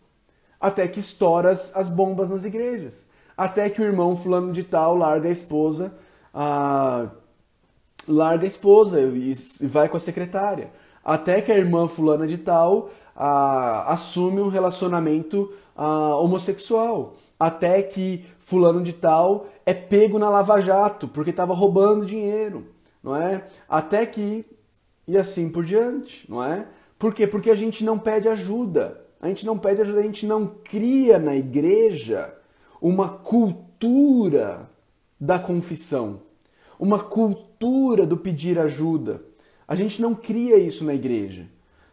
Até 0.60 0.88
que 0.88 0.98
estouram 0.98 1.50
as, 1.50 1.70
as 1.76 1.88
bombas 1.88 2.30
nas 2.30 2.44
igrejas. 2.44 3.06
Até 3.36 3.70
que 3.70 3.80
o 3.80 3.84
irmão 3.84 4.16
fulano 4.16 4.52
de 4.52 4.64
tal 4.64 4.96
larga 4.96 5.28
a 5.28 5.32
esposa, 5.32 5.94
ah, 6.34 7.10
larga 8.08 8.42
a 8.42 8.48
esposa 8.48 9.00
e, 9.00 9.36
e 9.60 9.66
vai 9.68 9.88
com 9.88 9.96
a 9.96 10.00
secretária. 10.00 10.79
Até 11.04 11.40
que 11.40 11.50
a 11.50 11.58
irmã 11.58 11.88
fulana 11.88 12.26
de 12.26 12.38
tal 12.38 12.90
assume 13.86 14.40
um 14.40 14.48
relacionamento 14.48 15.52
homossexual. 15.76 17.14
Até 17.38 17.82
que 17.82 18.24
fulano 18.38 18.82
de 18.82 18.92
tal 18.92 19.46
é 19.64 19.72
pego 19.72 20.18
na 20.18 20.28
Lava 20.28 20.60
Jato 20.60 21.08
porque 21.08 21.30
estava 21.30 21.54
roubando 21.54 22.04
dinheiro, 22.04 22.66
não 23.02 23.16
é? 23.16 23.46
Até 23.68 24.04
que 24.04 24.44
e 25.08 25.16
assim 25.16 25.48
por 25.48 25.64
diante, 25.64 26.30
não 26.30 26.44
é? 26.44 26.66
Por 26.98 27.14
quê? 27.14 27.26
Porque 27.26 27.50
a 27.50 27.54
gente 27.54 27.82
não 27.84 27.98
pede 27.98 28.28
ajuda. 28.28 29.04
A 29.20 29.28
gente 29.28 29.44
não 29.44 29.58
pede 29.58 29.82
ajuda, 29.82 30.00
a 30.00 30.02
gente 30.02 30.26
não 30.26 30.46
cria 30.46 31.18
na 31.18 31.34
igreja 31.34 32.34
uma 32.80 33.08
cultura 33.08 34.70
da 35.20 35.38
confissão, 35.38 36.20
uma 36.78 36.98
cultura 36.98 38.06
do 38.06 38.16
pedir 38.16 38.58
ajuda. 38.58 39.22
A 39.70 39.76
gente 39.76 40.02
não 40.02 40.16
cria 40.16 40.58
isso 40.58 40.84
na 40.84 40.92
igreja. 40.92 41.46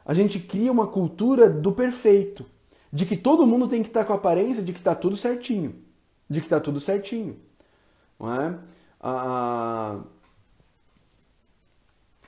A 0.03 0.11
gente 0.11 0.39
cria 0.39 0.71
uma 0.71 0.87
cultura 0.87 1.47
do 1.47 1.71
perfeito, 1.71 2.43
de 2.91 3.05
que 3.05 3.15
todo 3.15 3.45
mundo 3.45 3.67
tem 3.67 3.83
que 3.83 3.89
estar 3.89 4.03
com 4.03 4.13
a 4.13 4.15
aparência 4.15 4.63
de 4.63 4.73
que 4.73 4.79
está 4.79 4.95
tudo 4.95 5.15
certinho, 5.15 5.75
de 6.27 6.39
que 6.39 6.47
está 6.47 6.59
tudo 6.59 6.79
certinho. 6.79 7.37
Não 8.19 8.33
é? 8.33 8.57
A, 8.99 9.99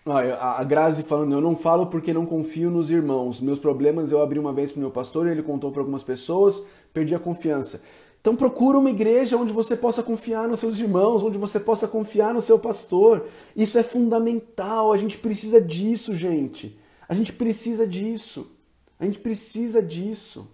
a, 0.05 0.63
Grazi 0.63 1.01
falando, 1.01 1.33
eu 1.33 1.41
não 1.41 1.55
falo 1.55 1.87
porque 1.87 2.13
não 2.13 2.27
confio 2.27 2.69
nos 2.69 2.91
irmãos. 2.91 3.41
Meus 3.41 3.57
problemas 3.57 4.11
eu 4.11 4.21
abri 4.21 4.37
uma 4.37 4.53
vez 4.53 4.69
para 4.69 4.77
o 4.77 4.81
meu 4.81 4.91
pastor, 4.91 5.25
ele 5.25 5.41
contou 5.41 5.71
para 5.71 5.81
algumas 5.81 6.03
pessoas, 6.03 6.61
perdi 6.93 7.15
a 7.15 7.19
confiança. 7.19 7.81
Então 8.21 8.35
procura 8.35 8.77
uma 8.77 8.89
igreja 8.89 9.37
onde 9.37 9.53
você 9.53 9.77
possa 9.77 10.03
confiar 10.03 10.47
nos 10.47 10.59
seus 10.59 10.79
irmãos, 10.79 11.23
onde 11.23 11.37
você 11.37 11.59
possa 11.59 11.87
confiar 11.87 12.33
no 12.33 12.41
seu 12.41 12.59
pastor. 12.59 13.27
Isso 13.55 13.77
é 13.77 13.83
fundamental, 13.83 14.91
a 14.91 14.97
gente 14.97 15.17
precisa 15.17 15.61
disso, 15.61 16.13
gente. 16.13 16.77
A 17.07 17.13
gente 17.13 17.31
precisa 17.31 17.87
disso. 17.87 18.51
A 18.99 19.05
gente 19.05 19.19
precisa 19.19 19.81
disso. 19.81 20.47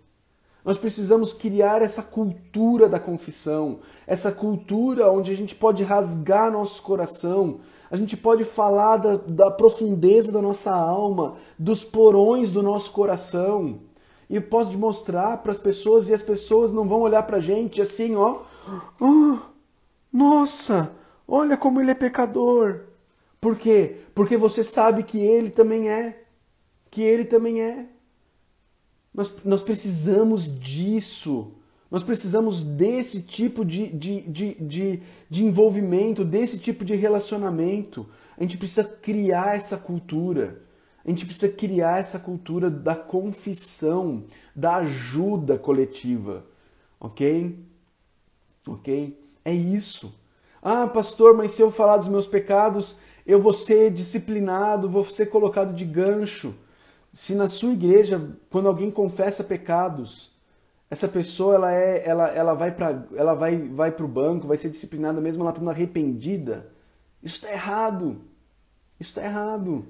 Nós 0.64 0.78
precisamos 0.78 1.34
criar 1.34 1.82
essa 1.82 2.02
cultura 2.02 2.90
da 2.90 3.00
confissão, 3.00 3.80
essa 4.08 4.32
cultura 4.32 5.12
onde 5.12 5.32
a 5.32 5.36
gente 5.36 5.54
pode 5.54 5.84
rasgar 5.84 6.52
nosso 6.52 6.82
coração, 6.82 7.60
a 7.90 7.96
gente 7.96 8.18
pode 8.18 8.44
falar 8.44 8.98
da, 8.98 9.16
da 9.16 9.52
profundeza 9.52 10.32
da 10.32 10.42
nossa 10.42 10.76
alma, 10.76 11.36
dos 11.58 11.84
porões 11.84 12.50
do 12.50 12.64
nosso 12.64 12.92
coração. 12.92 13.80
E 14.30 14.40
posso 14.40 14.78
mostrar 14.78 15.38
para 15.38 15.52
as 15.52 15.60
pessoas 15.60 16.08
e 16.08 16.14
as 16.14 16.22
pessoas 16.22 16.74
não 16.74 16.88
vão 16.88 17.02
olhar 17.02 17.24
para 17.24 17.38
a 17.38 17.42
gente 17.42 17.82
assim, 17.82 18.16
ó. 18.16 18.42
Oh, 19.00 19.38
nossa, 20.12 20.92
olha 21.28 21.56
como 21.56 21.80
ele 21.80 21.92
é 21.92 21.96
pecador. 21.96 22.82
Por 23.40 23.58
quê? 23.58 23.98
Porque 24.16 24.38
você 24.38 24.64
sabe 24.64 25.04
que 25.04 25.20
ele 25.20 25.50
também 25.50 25.90
é. 25.90 26.24
Que 26.90 27.02
ele 27.02 27.26
também 27.26 27.62
é. 27.62 27.86
Nós, 29.14 29.38
nós 29.46 29.62
precisamos 29.62 30.46
disso. 30.60 31.52
Nós 31.92 32.04
precisamos 32.04 32.64
desse 32.64 33.22
tipo 33.22 33.64
de, 33.64 33.88
de, 33.88 34.22
de, 34.22 34.54
de, 34.56 35.04
de 35.30 35.46
envolvimento, 35.46 36.26
desse 36.26 36.58
tipo 36.58 36.84
de 36.84 36.96
relacionamento. 36.96 38.08
A 38.38 38.42
gente 38.42 38.58
precisa 38.58 38.84
criar 38.84 39.58
essa 39.58 39.78
cultura. 39.78 40.62
A 41.06 41.10
gente 41.10 41.26
precisa 41.26 41.52
criar 41.52 42.00
essa 42.00 42.18
cultura 42.18 42.70
da 42.70 42.96
confissão, 42.96 44.24
da 44.56 44.78
ajuda 44.78 45.58
coletiva. 45.58 46.44
Ok? 47.00 47.60
Ok? 48.68 49.22
É 49.44 49.54
isso. 49.54 50.20
Ah, 50.62 50.88
pastor, 50.88 51.36
mas 51.36 51.52
se 51.52 51.62
eu 51.62 51.70
falar 51.70 51.98
dos 51.98 52.08
meus 52.08 52.26
pecados, 52.26 52.98
eu 53.26 53.40
vou 53.40 53.54
ser 53.54 53.92
disciplinado, 53.92 54.90
vou 54.90 55.06
ser 55.06 55.28
colocado 55.28 55.74
de 55.74 55.86
gancho. 55.86 56.56
Se 57.14 57.36
na 57.36 57.48
sua 57.48 57.74
igreja, 57.74 58.36
quando 58.50 58.68
alguém 58.68 58.90
confessa 58.90 59.44
pecados, 59.44 60.36
essa 60.90 61.08
pessoa 61.08 61.56
ela 61.56 61.74
é 61.74 62.08
ela, 62.08 62.28
ela 62.30 62.54
vai 62.54 62.72
para 62.72 63.06
ela 63.16 63.34
vai 63.34 63.58
vai 63.58 63.92
para 63.92 64.06
o 64.06 64.08
banco 64.08 64.48
vai 64.48 64.58
ser 64.58 64.70
disciplinada 64.70 65.20
mesmo 65.20 65.42
ela 65.42 65.52
estando 65.52 65.70
arrependida 65.70 66.72
isso 67.24 67.38
está 67.38 67.52
errado 67.52 68.22
isso 69.00 69.10
está 69.10 69.24
errado 69.24 69.86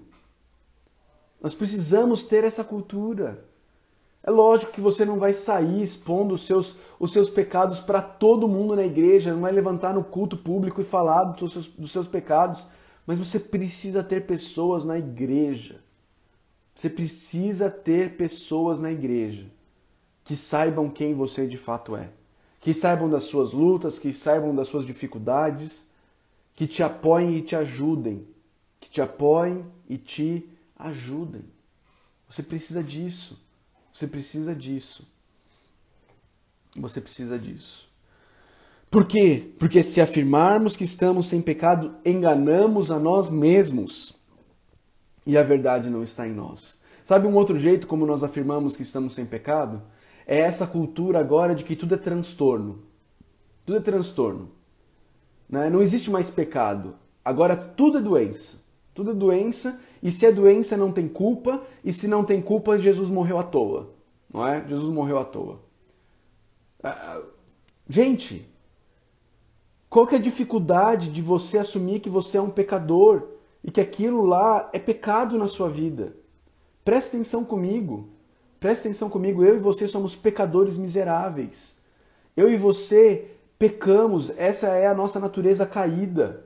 nós 1.41 1.53
precisamos 1.53 2.23
ter 2.23 2.43
essa 2.43 2.63
cultura. 2.63 3.45
É 4.23 4.31
lógico 4.31 4.71
que 4.71 4.81
você 4.81 5.05
não 5.05 5.19
vai 5.19 5.33
sair 5.33 5.83
expondo 5.83 6.33
os 6.33 6.45
seus 6.45 6.77
os 6.99 7.11
seus 7.11 7.29
pecados 7.29 7.79
para 7.79 8.01
todo 8.01 8.47
mundo 8.47 8.75
na 8.75 8.85
igreja 8.85 9.33
não 9.33 9.41
vai 9.41 9.51
levantar 9.51 9.93
no 9.93 10.03
culto 10.03 10.37
público 10.37 10.79
e 10.79 10.83
falar 10.83 11.25
dos 11.25 11.51
seus, 11.51 11.67
dos 11.67 11.91
seus 11.91 12.07
pecados 12.07 12.65
mas 13.05 13.19
você 13.19 13.39
precisa 13.39 14.03
ter 14.03 14.25
pessoas 14.25 14.83
na 14.83 14.97
igreja. 14.97 15.79
Você 16.73 16.89
precisa 16.89 17.69
ter 17.69 18.17
pessoas 18.17 18.79
na 18.79 18.91
igreja 18.91 19.45
que 20.23 20.35
saibam 20.35 20.89
quem 20.89 21.13
você 21.13 21.45
de 21.47 21.55
fato 21.55 21.95
é, 21.95 22.09
que 22.59 22.73
saibam 22.73 23.07
das 23.07 23.25
suas 23.25 23.53
lutas, 23.53 23.99
que 23.99 24.11
saibam 24.11 24.55
das 24.55 24.67
suas 24.67 24.83
dificuldades, 24.83 25.85
que 26.55 26.65
te 26.65 26.81
apoiem 26.81 27.35
e 27.35 27.41
te 27.41 27.55
ajudem, 27.55 28.27
que 28.79 28.89
te 28.89 29.01
apoiem 29.01 29.63
e 29.87 29.97
te 29.97 30.49
ajudem. 30.77 31.43
Você 32.29 32.43
precisa 32.43 32.83
disso. 32.83 33.39
Você 33.93 34.07
precisa 34.07 34.55
disso. 34.55 35.07
Você 36.75 36.99
precisa 36.99 37.39
disso. 37.39 37.89
Por 38.89 39.05
quê? 39.05 39.53
Porque 39.59 39.81
se 39.83 40.01
afirmarmos 40.01 40.75
que 40.75 40.83
estamos 40.83 41.27
sem 41.27 41.41
pecado, 41.41 41.95
enganamos 42.05 42.91
a 42.91 42.99
nós 42.99 43.29
mesmos. 43.29 44.13
E 45.25 45.37
a 45.37 45.43
verdade 45.43 45.89
não 45.89 46.03
está 46.03 46.27
em 46.27 46.33
nós. 46.33 46.77
Sabe 47.03 47.27
um 47.27 47.35
outro 47.35 47.57
jeito 47.57 47.87
como 47.87 48.05
nós 48.05 48.23
afirmamos 48.23 48.75
que 48.75 48.83
estamos 48.83 49.15
sem 49.15 49.25
pecado? 49.25 49.81
é 50.27 50.39
essa 50.39 50.65
cultura 50.65 51.19
agora 51.19 51.53
de 51.53 51.63
que 51.63 51.75
tudo 51.75 51.93
é 51.93 51.97
transtorno. 51.97 52.83
Tudo 53.65 53.77
é 53.77 53.81
transtorno. 53.81 54.51
Né? 55.47 55.69
Não 55.69 55.81
existe 55.81 56.09
mais 56.09 56.31
pecado. 56.31 56.95
Agora 57.23 57.55
tudo 57.55 57.99
é 57.99 58.01
doença. 58.01 58.57
Tudo 58.93 59.11
é 59.11 59.13
doença, 59.13 59.81
e 60.05 60.11
se 60.11 60.23
é 60.23 60.31
doença 60.31 60.77
não 60.77 60.91
tem 60.91 61.07
culpa, 61.07 61.63
e 61.83 61.91
se 61.91 62.07
não 62.07 62.23
tem 62.23 62.39
culpa, 62.39 62.77
Jesus 62.77 63.09
morreu 63.09 63.39
à 63.39 63.43
toa. 63.43 63.89
Não 64.31 64.47
é? 64.47 64.63
Jesus 64.67 64.93
morreu 64.93 65.17
à 65.17 65.25
toa. 65.25 65.59
Ah, 66.83 67.23
gente, 67.89 68.47
qual 69.89 70.05
que 70.05 70.13
é 70.13 70.19
a 70.19 70.21
dificuldade 70.21 71.09
de 71.09 71.23
você 71.23 71.57
assumir 71.57 72.01
que 72.01 72.09
você 72.09 72.37
é 72.37 72.41
um 72.41 72.51
pecador 72.51 73.29
e 73.63 73.71
que 73.71 73.81
aquilo 73.81 74.23
lá 74.27 74.69
é 74.71 74.77
pecado 74.77 75.39
na 75.39 75.47
sua 75.47 75.71
vida? 75.71 76.15
Presta 76.83 77.15
atenção 77.15 77.43
comigo. 77.43 78.09
Presta 78.59 78.87
atenção 78.87 79.09
comigo, 79.09 79.43
eu 79.43 79.55
e 79.55 79.59
você 79.59 79.87
somos 79.87 80.15
pecadores 80.15 80.77
miseráveis. 80.77 81.73
Eu 82.37 82.47
e 82.47 82.55
você 82.57 83.31
pecamos, 83.57 84.31
essa 84.37 84.67
é 84.67 84.85
a 84.85 84.93
nossa 84.93 85.19
natureza 85.19 85.65
caída. 85.65 86.44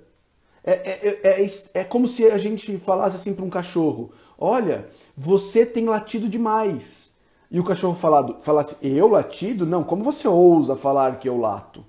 É, 0.63 0.71
é, 0.71 1.19
é, 1.23 1.45
é, 1.45 1.47
é 1.73 1.83
como 1.83 2.07
se 2.07 2.25
a 2.27 2.37
gente 2.37 2.77
falasse 2.77 3.15
assim 3.15 3.33
para 3.33 3.45
um 3.45 3.49
cachorro: 3.49 4.11
Olha, 4.37 4.89
você 5.15 5.65
tem 5.65 5.85
latido 5.85 6.27
demais. 6.27 7.09
E 7.51 7.59
o 7.59 7.63
cachorro 7.63 7.95
falado, 7.95 8.39
falasse: 8.41 8.77
Eu 8.81 9.07
latido? 9.07 9.65
Não, 9.65 9.83
como 9.83 10.03
você 10.03 10.27
ousa 10.27 10.75
falar 10.75 11.19
que 11.19 11.27
eu 11.27 11.37
lato? 11.37 11.85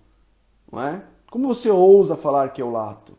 Não 0.71 0.81
é? 0.83 1.03
Como 1.31 1.47
você 1.47 1.71
ousa 1.71 2.17
falar 2.17 2.53
que 2.53 2.61
eu 2.61 2.71
lato? 2.71 3.17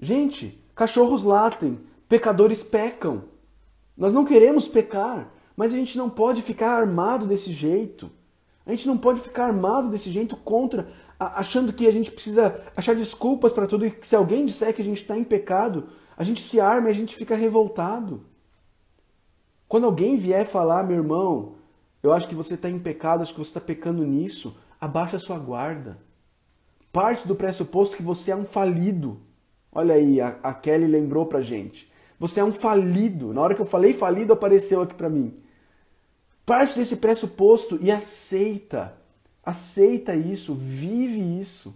Gente, 0.00 0.62
cachorros 0.74 1.24
latem, 1.24 1.78
pecadores 2.08 2.62
pecam. 2.62 3.24
Nós 3.96 4.12
não 4.12 4.24
queremos 4.24 4.68
pecar, 4.68 5.28
mas 5.56 5.74
a 5.74 5.76
gente 5.76 5.98
não 5.98 6.08
pode 6.08 6.40
ficar 6.40 6.78
armado 6.78 7.26
desse 7.26 7.52
jeito. 7.52 8.10
A 8.64 8.70
gente 8.70 8.86
não 8.86 8.96
pode 8.96 9.20
ficar 9.20 9.46
armado 9.46 9.88
desse 9.88 10.10
jeito 10.10 10.36
contra, 10.36 10.88
achando 11.18 11.72
que 11.72 11.86
a 11.86 11.92
gente 11.92 12.10
precisa 12.10 12.64
achar 12.76 12.94
desculpas 12.94 13.52
para 13.52 13.66
tudo 13.66 13.86
e 13.86 13.90
que 13.90 14.06
se 14.06 14.14
alguém 14.14 14.46
disser 14.46 14.72
que 14.72 14.82
a 14.82 14.84
gente 14.84 15.02
está 15.02 15.16
em 15.16 15.24
pecado, 15.24 15.88
a 16.16 16.22
gente 16.22 16.40
se 16.40 16.60
arma 16.60 16.88
e 16.88 16.90
a 16.90 16.94
gente 16.94 17.16
fica 17.16 17.34
revoltado. 17.34 18.24
Quando 19.66 19.84
alguém 19.84 20.16
vier 20.16 20.46
falar, 20.46 20.84
meu 20.84 20.96
irmão, 20.96 21.56
eu 22.02 22.12
acho 22.12 22.28
que 22.28 22.34
você 22.34 22.54
está 22.54 22.70
em 22.70 22.78
pecado, 22.78 23.22
acho 23.22 23.32
que 23.32 23.38
você 23.38 23.50
está 23.50 23.60
pecando 23.60 24.04
nisso, 24.04 24.56
abaixa 24.80 25.16
a 25.16 25.20
sua 25.20 25.38
guarda. 25.38 25.98
Parte 26.92 27.26
do 27.26 27.34
pressuposto 27.34 27.96
que 27.96 28.02
você 28.02 28.30
é 28.30 28.36
um 28.36 28.44
falido. 28.44 29.20
Olha 29.70 29.94
aí, 29.94 30.20
a, 30.20 30.38
a 30.42 30.54
Kelly 30.54 30.86
lembrou 30.86 31.26
pra 31.26 31.42
gente. 31.42 31.90
Você 32.18 32.40
é 32.40 32.44
um 32.44 32.52
falido. 32.52 33.34
Na 33.34 33.42
hora 33.42 33.54
que 33.54 33.60
eu 33.60 33.66
falei 33.66 33.92
falido, 33.92 34.32
apareceu 34.32 34.80
aqui 34.80 34.94
para 34.94 35.10
mim. 35.10 35.36
Parte 36.46 36.78
desse 36.78 36.96
pressuposto 36.96 37.78
e 37.80 37.90
aceita. 37.90 38.96
Aceita 39.44 40.14
isso, 40.14 40.54
vive 40.54 41.20
isso. 41.40 41.74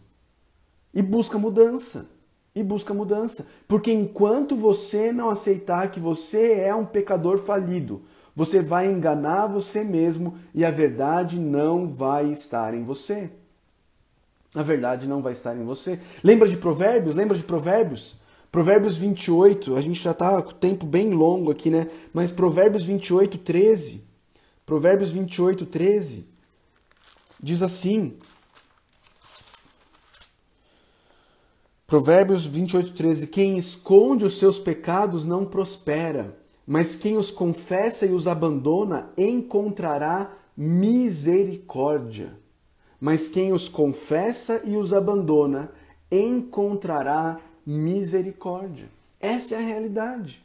E 0.93 1.01
busca 1.01 1.39
mudança. 1.39 2.11
E 2.55 2.63
busca 2.63 2.93
mudança. 2.93 3.49
Porque 3.67 3.91
enquanto 3.91 4.55
você 4.55 5.11
não 5.13 5.31
aceitar 5.31 5.91
que 5.91 5.99
você 5.99 6.53
é 6.53 6.75
um 6.75 6.85
pecador 6.85 7.39
falido, 7.39 8.03
você 8.35 8.61
vai 8.61 8.91
enganar 8.91 9.47
você 9.47 9.85
mesmo 9.85 10.39
e 10.55 10.65
a 10.65 10.71
verdade 10.71 11.39
não 11.39 11.89
vai 11.89 12.31
estar 12.31 12.75
em 12.75 12.85
você. 12.85 13.31
A 14.55 14.63
verdade 14.63 15.09
não 15.09 15.23
vai 15.23 15.33
estar 15.33 15.57
em 15.57 15.65
você. 15.65 15.99
Lembra 16.23 16.47
de 16.47 16.57
Provérbios? 16.57 17.15
Lembra 17.15 17.37
de 17.37 17.45
Provérbios? 17.45 18.21
Provérbios 18.51 18.99
28, 18.99 19.77
a 19.77 19.81
gente 19.81 20.03
já 20.03 20.11
está 20.11 20.43
com 20.43 20.51
o 20.51 20.55
tempo 20.55 20.85
bem 20.85 21.11
longo 21.11 21.51
aqui, 21.51 21.71
né? 21.71 21.89
Mas 22.13 22.31
Provérbios 22.31 22.85
28, 22.85 23.39
13. 23.39 24.05
Provérbios 24.67 25.11
28, 25.11 25.65
13. 25.65 26.27
Diz 27.43 27.61
assim. 27.61 28.17
Provérbios 31.87 32.47
28, 32.47 32.93
13. 32.93 33.27
Quem 33.27 33.59
esconde 33.59 34.25
os 34.25 34.39
seus 34.39 34.59
pecados 34.59 35.25
não 35.25 35.45
prospera, 35.45 36.39
mas 36.67 36.95
quem 36.95 37.19
os 37.19 37.31
confessa 37.31 38.07
e 38.07 38.13
os 38.13 38.29
abandona 38.29 39.11
encontrará 39.19 40.33
misericórdia. 40.57 42.39
Mas 43.01 43.29
quem 43.29 43.53
os 43.53 43.69
confessa 43.69 44.63
e 44.65 44.77
os 44.77 44.95
abandona 44.95 45.71
encontrará 46.11 47.41
misericórdia. 47.67 48.89
Essa 49.21 49.57
é 49.57 49.59
a 49.59 49.67
realidade. 49.67 50.45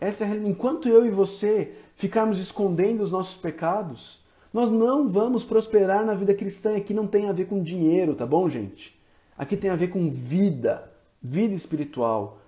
Essa 0.00 0.24
é 0.24 0.32
a. 0.32 0.34
Enquanto 0.34 0.88
eu 0.88 1.06
e 1.06 1.10
você 1.10 1.72
ficarmos 1.94 2.38
escondendo 2.38 3.02
os 3.02 3.12
nossos 3.12 3.36
pecados, 3.36 4.19
nós 4.52 4.70
não 4.70 5.08
vamos 5.08 5.44
prosperar 5.44 6.04
na 6.04 6.14
vida 6.14 6.34
cristã. 6.34 6.76
Aqui 6.76 6.92
não 6.92 7.06
tem 7.06 7.28
a 7.28 7.32
ver 7.32 7.46
com 7.46 7.62
dinheiro, 7.62 8.14
tá 8.14 8.26
bom, 8.26 8.48
gente? 8.48 8.98
Aqui 9.38 9.56
tem 9.56 9.70
a 9.70 9.76
ver 9.76 9.88
com 9.88 10.10
vida, 10.10 10.90
vida 11.22 11.54
espiritual. 11.54 12.38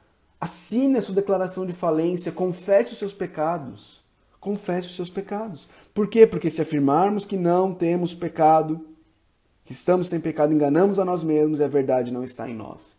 Assine 0.40 0.98
a 0.98 1.02
sua 1.02 1.14
declaração 1.14 1.64
de 1.64 1.72
falência, 1.72 2.32
confesse 2.32 2.92
os 2.92 2.98
seus 2.98 3.12
pecados. 3.12 4.02
Confesse 4.40 4.88
os 4.88 4.96
seus 4.96 5.08
pecados. 5.08 5.68
Por 5.94 6.08
quê? 6.08 6.26
Porque 6.26 6.50
se 6.50 6.60
afirmarmos 6.60 7.24
que 7.24 7.36
não 7.36 7.72
temos 7.72 8.12
pecado, 8.12 8.84
que 9.64 9.72
estamos 9.72 10.08
sem 10.08 10.20
pecado, 10.20 10.52
enganamos 10.52 10.98
a 10.98 11.04
nós 11.04 11.22
mesmos 11.22 11.60
e 11.60 11.64
a 11.64 11.68
verdade 11.68 12.12
não 12.12 12.24
está 12.24 12.50
em 12.50 12.54
nós. 12.54 12.96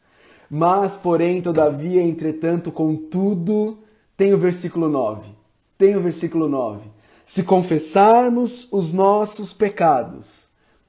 Mas, 0.50 0.96
porém, 0.96 1.42
todavia, 1.42 2.02
entretanto, 2.02 2.72
contudo, 2.72 3.78
tem 4.16 4.34
o 4.34 4.38
versículo 4.38 4.88
9. 4.88 5.30
Tem 5.78 5.98
o 5.98 6.02
versículo 6.02 6.48
9. 6.48 6.90
Se 7.26 7.44
confessarmos 7.44 8.68
os 8.72 8.94
nossos 8.94 9.54
pecados, 9.54 10.44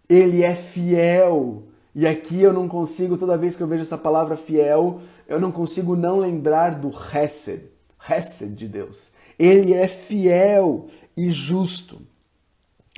Ele 0.09 0.42
é 0.42 0.55
fiel. 0.55 1.64
E 1.94 2.07
aqui 2.07 2.42
eu 2.42 2.53
não 2.53 2.68
consigo, 2.68 3.16
toda 3.16 3.38
vez 3.38 3.57
que 3.57 3.62
eu 3.62 3.68
vejo 3.68 3.83
essa 3.83 3.99
palavra 3.99 4.37
fiel, 4.37 5.01
eu 5.29 5.40
não 5.40 5.53
consigo 5.53 5.94
não 5.94 6.18
lembrar 6.18 6.75
do 6.75 6.90
Hesed, 6.90 7.70
Hesed 8.09 8.55
de 8.55 8.68
Deus. 8.68 9.12
Ele 9.38 9.73
é 9.73 9.87
fiel 9.88 10.88
e 11.16 11.31
justo 11.31 12.01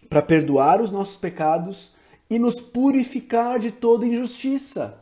para 0.09 0.23
perdoar 0.23 0.81
os 0.81 0.93
nossos 0.93 1.17
pecados 1.17 1.93
e 2.29 2.39
nos 2.39 2.61
purificar 2.61 3.59
de 3.59 3.71
toda 3.71 4.07
injustiça. 4.07 4.99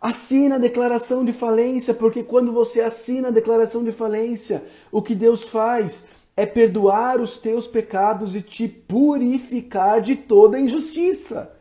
Assina 0.00 0.54
a 0.54 0.58
declaração 0.58 1.24
de 1.24 1.32
falência, 1.32 1.92
porque 1.92 2.22
quando 2.22 2.52
você 2.52 2.80
assina 2.80 3.28
a 3.28 3.32
declaração 3.32 3.82
de 3.82 3.90
falência, 3.90 4.64
o 4.92 5.02
que 5.02 5.14
Deus 5.14 5.42
faz 5.42 6.06
é 6.38 6.46
perdoar 6.46 7.20
os 7.20 7.36
teus 7.36 7.66
pecados 7.66 8.36
e 8.36 8.40
te 8.40 8.68
purificar 8.68 10.00
de 10.00 10.14
toda 10.14 10.60
injustiça. 10.60 11.52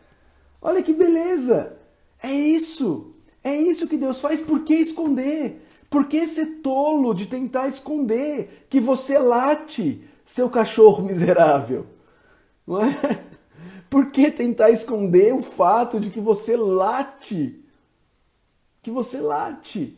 Olha 0.61 0.83
que 0.83 0.93
beleza! 0.93 1.75
É 2.21 2.31
isso! 2.31 3.15
É 3.43 3.55
isso 3.55 3.87
que 3.87 3.97
Deus 3.97 4.19
faz. 4.19 4.39
Por 4.39 4.63
que 4.63 4.75
esconder? 4.75 5.65
Por 5.89 6.05
que 6.05 6.27
ser 6.27 6.61
tolo 6.61 7.15
de 7.15 7.25
tentar 7.25 7.67
esconder 7.67 8.67
que 8.69 8.79
você 8.79 9.17
late, 9.17 10.07
seu 10.23 10.47
cachorro 10.47 11.01
miserável? 11.03 11.87
Não 12.67 12.83
é? 12.83 12.95
Por 13.89 14.11
que 14.11 14.29
tentar 14.29 14.69
esconder 14.69 15.33
o 15.33 15.41
fato 15.41 15.99
de 15.99 16.11
que 16.11 16.19
você 16.19 16.55
late? 16.55 17.63
Que 18.83 18.91
você 18.91 19.19
late. 19.21 19.97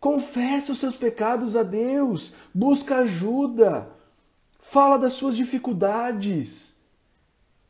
Confessa 0.00 0.72
os 0.72 0.78
seus 0.78 0.96
pecados 0.96 1.54
a 1.54 1.62
Deus, 1.62 2.32
busca 2.52 2.96
ajuda, 3.00 3.94
fala 4.68 4.98
das 4.98 5.12
suas 5.12 5.36
dificuldades. 5.36 6.74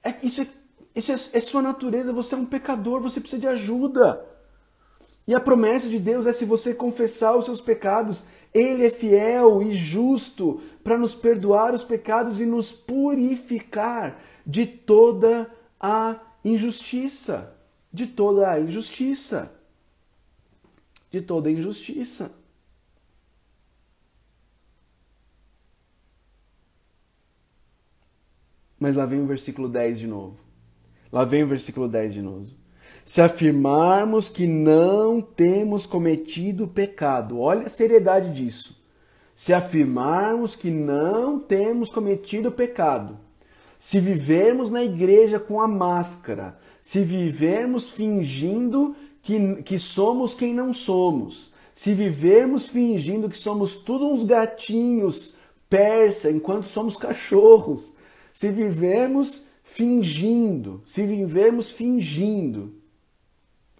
É, 0.02 0.14
isso 0.22 0.42
é, 0.42 0.46
isso 0.94 1.12
é, 1.12 1.14
é 1.14 1.40
sua 1.40 1.60
natureza, 1.60 2.12
você 2.12 2.34
é 2.34 2.38
um 2.38 2.46
pecador, 2.46 3.00
você 3.00 3.20
precisa 3.20 3.40
de 3.40 3.46
ajuda. 3.46 4.24
E 5.26 5.34
a 5.34 5.40
promessa 5.40 5.88
de 5.88 5.98
Deus 5.98 6.26
é 6.26 6.32
se 6.32 6.44
você 6.44 6.72
confessar 6.72 7.36
os 7.36 7.44
seus 7.44 7.60
pecados, 7.60 8.24
Ele 8.54 8.86
é 8.86 8.90
fiel 8.90 9.60
e 9.60 9.72
justo 9.72 10.62
para 10.82 10.96
nos 10.96 11.14
perdoar 11.14 11.74
os 11.74 11.84
pecados 11.84 12.40
e 12.40 12.46
nos 12.46 12.72
purificar 12.72 14.18
de 14.46 14.64
toda 14.64 15.50
a 15.78 16.18
injustiça. 16.44 17.54
De 17.92 18.06
toda 18.06 18.50
a 18.50 18.60
injustiça. 18.60 19.52
De 21.10 21.20
toda 21.20 21.48
a 21.48 21.52
injustiça. 21.52 22.32
Mas 28.78 28.96
lá 28.96 29.06
vem 29.06 29.20
o 29.20 29.26
versículo 29.26 29.68
10 29.68 29.98
de 29.98 30.06
novo. 30.06 30.36
Lá 31.10 31.24
vem 31.24 31.44
o 31.44 31.48
versículo 31.48 31.88
10 31.88 32.14
de 32.14 32.22
novo. 32.22 32.46
Se 33.04 33.20
afirmarmos 33.20 34.28
que 34.28 34.46
não 34.46 35.20
temos 35.20 35.86
cometido 35.86 36.66
pecado, 36.66 37.38
olha 37.38 37.66
a 37.66 37.70
seriedade 37.70 38.32
disso. 38.32 38.76
Se 39.34 39.52
afirmarmos 39.52 40.56
que 40.56 40.70
não 40.70 41.38
temos 41.38 41.90
cometido 41.90 42.50
pecado, 42.50 43.18
se 43.78 44.00
vivermos 44.00 44.70
na 44.70 44.82
igreja 44.82 45.38
com 45.38 45.60
a 45.60 45.68
máscara, 45.68 46.58
se 46.82 47.00
vivermos 47.02 47.88
fingindo 47.88 48.96
que, 49.22 49.62
que 49.62 49.78
somos 49.78 50.34
quem 50.34 50.54
não 50.54 50.72
somos, 50.72 51.52
se 51.74 51.92
vivermos 51.92 52.66
fingindo 52.66 53.28
que 53.28 53.38
somos 53.38 53.76
tudo 53.76 54.06
uns 54.06 54.24
gatinhos 54.24 55.34
persa 55.68 56.30
enquanto 56.30 56.64
somos 56.64 56.96
cachorros, 56.96 57.92
se 58.36 58.52
vivemos 58.52 59.48
fingindo, 59.64 60.84
se 60.86 61.04
vivermos 61.04 61.68
fingindo. 61.68 62.72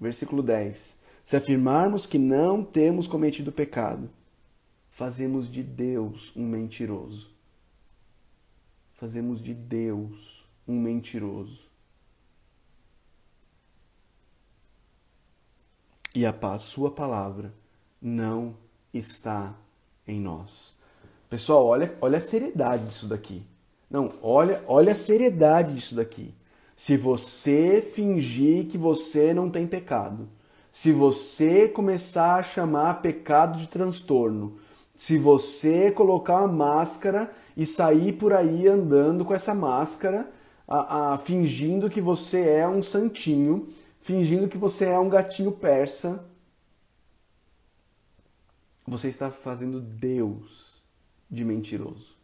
Versículo 0.00 0.42
10. 0.42 0.98
Se 1.22 1.36
afirmarmos 1.36 2.06
que 2.06 2.18
não 2.18 2.64
temos 2.64 3.06
cometido 3.06 3.52
pecado, 3.52 4.10
fazemos 4.90 5.48
de 5.48 5.62
Deus 5.62 6.32
um 6.34 6.44
mentiroso 6.44 7.36
fazemos 8.96 9.42
de 9.42 9.54
Deus 9.54 10.44
um 10.66 10.80
mentiroso. 10.80 11.66
E 16.14 16.24
a 16.24 16.58
sua 16.58 16.90
palavra 16.90 17.52
não 18.00 18.56
está 18.92 19.54
em 20.08 20.18
nós. 20.18 20.74
Pessoal, 21.28 21.66
olha, 21.66 21.96
olha 22.00 22.16
a 22.16 22.22
seriedade 22.22 22.86
disso 22.86 23.06
daqui. 23.06 23.44
Não, 23.90 24.08
olha, 24.22 24.62
olha 24.66 24.92
a 24.92 24.96
seriedade 24.96 25.74
disso 25.74 25.94
daqui. 25.94 26.34
Se 26.76 26.96
você 26.96 27.80
fingir 27.80 28.66
que 28.66 28.76
você 28.76 29.32
não 29.32 29.50
tem 29.50 29.66
pecado, 29.66 30.28
se 30.70 30.92
você 30.92 31.68
começar 31.68 32.36
a 32.36 32.42
chamar 32.42 33.00
pecado 33.00 33.58
de 33.58 33.68
transtorno, 33.68 34.58
se 34.94 35.16
você 35.16 35.90
colocar 35.90 36.40
uma 36.40 36.48
máscara 36.48 37.32
e 37.56 37.64
sair 37.64 38.12
por 38.12 38.32
aí 38.32 38.66
andando 38.66 39.24
com 39.24 39.34
essa 39.34 39.54
máscara, 39.54 40.30
a, 40.66 41.14
a, 41.14 41.18
fingindo 41.18 41.88
que 41.88 42.00
você 42.00 42.48
é 42.48 42.68
um 42.68 42.82
santinho, 42.82 43.68
fingindo 44.00 44.48
que 44.48 44.58
você 44.58 44.86
é 44.86 44.98
um 44.98 45.08
gatinho 45.08 45.52
persa, 45.52 46.24
você 48.86 49.08
está 49.08 49.30
fazendo 49.30 49.80
Deus 49.80 50.82
de 51.30 51.44
mentiroso. 51.44 52.15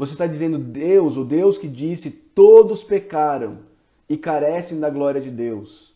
Você 0.00 0.12
está 0.12 0.26
dizendo 0.26 0.58
Deus, 0.58 1.18
o 1.18 1.26
Deus 1.26 1.58
que 1.58 1.68
disse: 1.68 2.10
todos 2.10 2.82
pecaram 2.82 3.58
e 4.08 4.16
carecem 4.16 4.80
da 4.80 4.88
glória 4.88 5.20
de 5.20 5.30
Deus. 5.30 5.92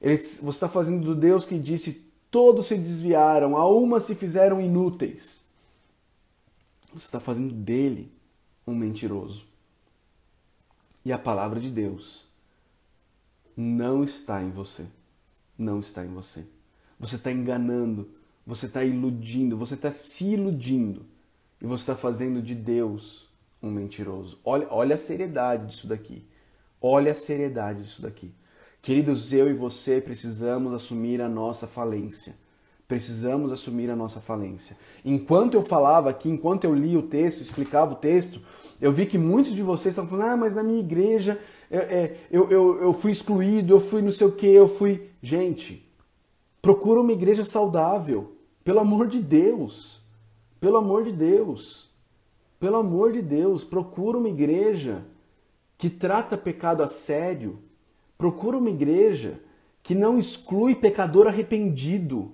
Você 0.00 0.48
está 0.48 0.68
fazendo 0.68 1.04
do 1.04 1.16
Deus 1.16 1.44
que 1.44 1.58
disse: 1.58 2.08
todos 2.30 2.68
se 2.68 2.76
desviaram, 2.76 3.56
a 3.56 3.68
uma 3.68 3.98
se 3.98 4.14
fizeram 4.14 4.60
inúteis. 4.60 5.40
Você 6.94 7.06
está 7.06 7.18
fazendo 7.18 7.52
dele 7.52 8.12
um 8.64 8.76
mentiroso. 8.76 9.44
E 11.04 11.12
a 11.12 11.18
palavra 11.18 11.58
de 11.58 11.68
Deus 11.68 12.28
não 13.56 14.04
está 14.04 14.40
em 14.40 14.52
você. 14.52 14.86
Não 15.58 15.80
está 15.80 16.04
em 16.04 16.14
você. 16.14 16.46
Você 16.96 17.16
está 17.16 17.32
enganando, 17.32 18.08
você 18.46 18.66
está 18.66 18.84
iludindo, 18.84 19.56
você 19.56 19.74
está 19.74 19.90
se 19.90 20.34
iludindo. 20.34 21.04
E 21.60 21.66
você 21.66 21.82
está 21.82 21.96
fazendo 21.96 22.40
de 22.40 22.54
Deus 22.54 23.28
um 23.62 23.70
mentiroso. 23.70 24.38
Olha, 24.44 24.66
olha 24.70 24.94
a 24.94 24.98
seriedade 24.98 25.66
disso 25.66 25.86
daqui. 25.86 26.26
Olha 26.80 27.12
a 27.12 27.14
seriedade 27.14 27.82
disso 27.82 28.02
daqui. 28.02 28.32
Queridos, 28.80 29.32
eu 29.32 29.50
e 29.50 29.52
você 29.52 30.00
precisamos 30.00 30.72
assumir 30.72 31.20
a 31.20 31.28
nossa 31.28 31.66
falência 31.66 32.34
precisamos 32.90 33.52
assumir 33.52 33.88
a 33.88 33.94
nossa 33.94 34.18
falência. 34.18 34.76
Enquanto 35.04 35.54
eu 35.54 35.62
falava 35.62 36.10
aqui, 36.10 36.28
enquanto 36.28 36.64
eu 36.64 36.74
li 36.74 36.96
o 36.96 37.02
texto, 37.02 37.40
explicava 37.40 37.92
o 37.92 37.94
texto, 37.94 38.40
eu 38.80 38.90
vi 38.90 39.06
que 39.06 39.16
muitos 39.16 39.54
de 39.54 39.62
vocês 39.62 39.92
estavam 39.92 40.10
falando, 40.10 40.32
ah, 40.32 40.36
mas 40.36 40.56
na 40.56 40.62
minha 40.64 40.80
igreja 40.80 41.40
é, 41.70 41.76
é, 41.76 42.16
eu, 42.32 42.50
eu, 42.50 42.82
eu 42.82 42.92
fui 42.92 43.12
excluído, 43.12 43.72
eu 43.72 43.78
fui 43.78 44.02
não 44.02 44.10
sei 44.10 44.26
o 44.26 44.32
que, 44.32 44.48
eu 44.48 44.66
fui. 44.66 45.08
Gente, 45.22 45.88
procura 46.60 47.00
uma 47.00 47.12
igreja 47.12 47.44
saudável, 47.44 48.32
pelo 48.64 48.80
amor 48.80 49.06
de 49.06 49.20
Deus. 49.22 49.99
Pelo 50.60 50.76
amor 50.76 51.04
de 51.04 51.12
Deus. 51.12 51.90
Pelo 52.58 52.76
amor 52.76 53.12
de 53.12 53.22
Deus, 53.22 53.64
procura 53.64 54.18
uma 54.18 54.28
igreja 54.28 55.06
que 55.78 55.88
trata 55.88 56.36
pecado 56.36 56.82
a 56.82 56.88
sério. 56.88 57.58
Procura 58.18 58.58
uma 58.58 58.68
igreja 58.68 59.40
que 59.82 59.94
não 59.94 60.18
exclui 60.18 60.74
pecador 60.74 61.26
arrependido. 61.26 62.32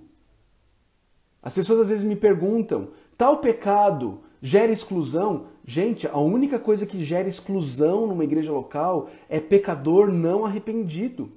As 1.41 1.55
pessoas 1.55 1.79
às 1.79 1.89
vezes 1.89 2.03
me 2.03 2.17
perguntam: 2.17 2.89
tal 3.17 3.37
pecado 3.37 4.19
gera 4.41 4.71
exclusão? 4.71 5.47
Gente, 5.65 6.05
a 6.05 6.17
única 6.17 6.59
coisa 6.59 6.85
que 6.85 7.05
gera 7.05 7.29
exclusão 7.29 8.05
numa 8.05 8.25
igreja 8.25 8.51
local 8.51 9.09
é 9.29 9.39
pecador 9.39 10.11
não 10.11 10.45
arrependido. 10.45 11.31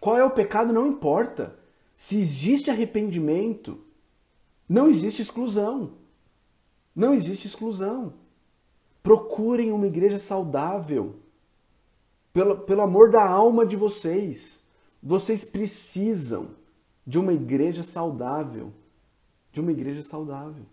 Qual 0.00 0.16
é 0.16 0.24
o 0.24 0.30
pecado 0.30 0.72
não 0.72 0.86
importa. 0.86 1.58
Se 1.96 2.18
existe 2.20 2.70
arrependimento, 2.70 3.78
não 4.68 4.88
existe 4.88 5.22
exclusão. 5.22 5.92
Não 6.96 7.12
existe 7.12 7.46
exclusão. 7.46 8.14
Procurem 9.02 9.70
uma 9.70 9.86
igreja 9.86 10.18
saudável. 10.18 11.16
Pelo, 12.32 12.58
pelo 12.60 12.80
amor 12.80 13.10
da 13.10 13.24
alma 13.24 13.64
de 13.66 13.76
vocês. 13.76 14.62
Vocês 15.02 15.44
precisam 15.44 16.48
de 17.06 17.18
uma 17.18 17.34
igreja 17.34 17.82
saudável 17.82 18.72
de 19.56 19.60
uma 19.62 19.72
igreja 19.72 20.02
saudável. 20.02 20.66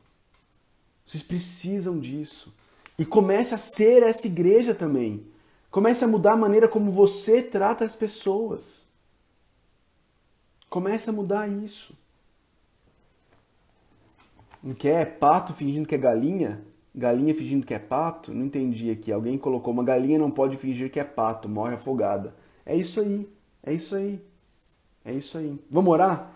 Vocês 1.06 1.24
precisam 1.24 1.98
disso. 1.98 2.54
E 3.00 3.06
comece 3.06 3.56
a 3.56 3.58
ser 3.58 4.04
essa 4.04 4.28
igreja 4.28 4.76
também. 4.76 5.26
Comece 5.72 6.04
a 6.04 6.08
mudar 6.08 6.34
a 6.34 6.38
maneira 6.38 6.68
como 6.68 6.92
você 6.92 7.42
trata 7.42 7.86
as 7.86 7.96
pessoas. 7.96 8.86
Comece 10.70 11.10
a 11.10 11.14
mudar 11.14 11.48
isso. 11.48 11.96
Não 14.64 14.74
quer 14.74 15.20
pato 15.20 15.54
fingindo 15.54 15.86
que 15.86 15.94
é 15.94 15.98
galinha? 15.98 16.64
Galinha 16.96 17.36
fingindo 17.36 17.68
que 17.68 17.74
é 17.74 17.80
pato? 17.80 18.34
Não 18.34 18.46
entendi 18.46 18.90
aqui. 18.90 19.12
Alguém 19.12 19.38
colocou 19.38 19.74
uma 19.74 19.84
galinha 19.84 20.18
não 20.18 20.32
pode 20.32 20.56
fingir 20.56 20.90
que 20.90 21.00
é 21.00 21.04
pato, 21.04 21.50
morre 21.50 21.76
afogada. 21.76 22.34
É 22.66 22.74
isso 22.74 23.02
aí. 23.02 23.30
É 23.62 23.74
isso 23.74 23.94
aí. 23.94 24.26
É 25.04 25.12
isso 25.12 25.38
aí. 25.38 25.60
Vamos 25.70 25.92
orar? 25.92 26.32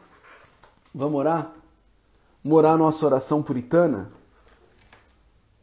Vamos 0.93 1.17
orar? 1.17 1.53
Morar 2.43 2.71
a 2.71 2.78
nossa 2.78 3.05
oração 3.05 3.41
puritana? 3.41 4.11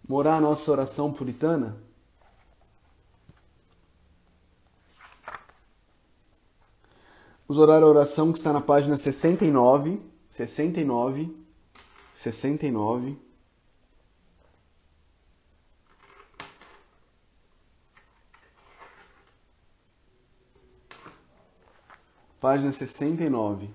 Morar 0.09 0.37
a 0.37 0.41
nossa 0.41 0.71
oração 0.73 1.13
puritana? 1.13 1.77
Vamos 7.47 7.63
orar 7.63 7.83
a 7.83 7.87
oração 7.87 8.33
que 8.33 8.39
está 8.39 8.55
na 8.55 8.61
página 8.61 8.97
69. 8.97 10.01
69. 10.31 11.44
69. 12.15 13.19
Página 22.41 22.73
69. 22.73 23.71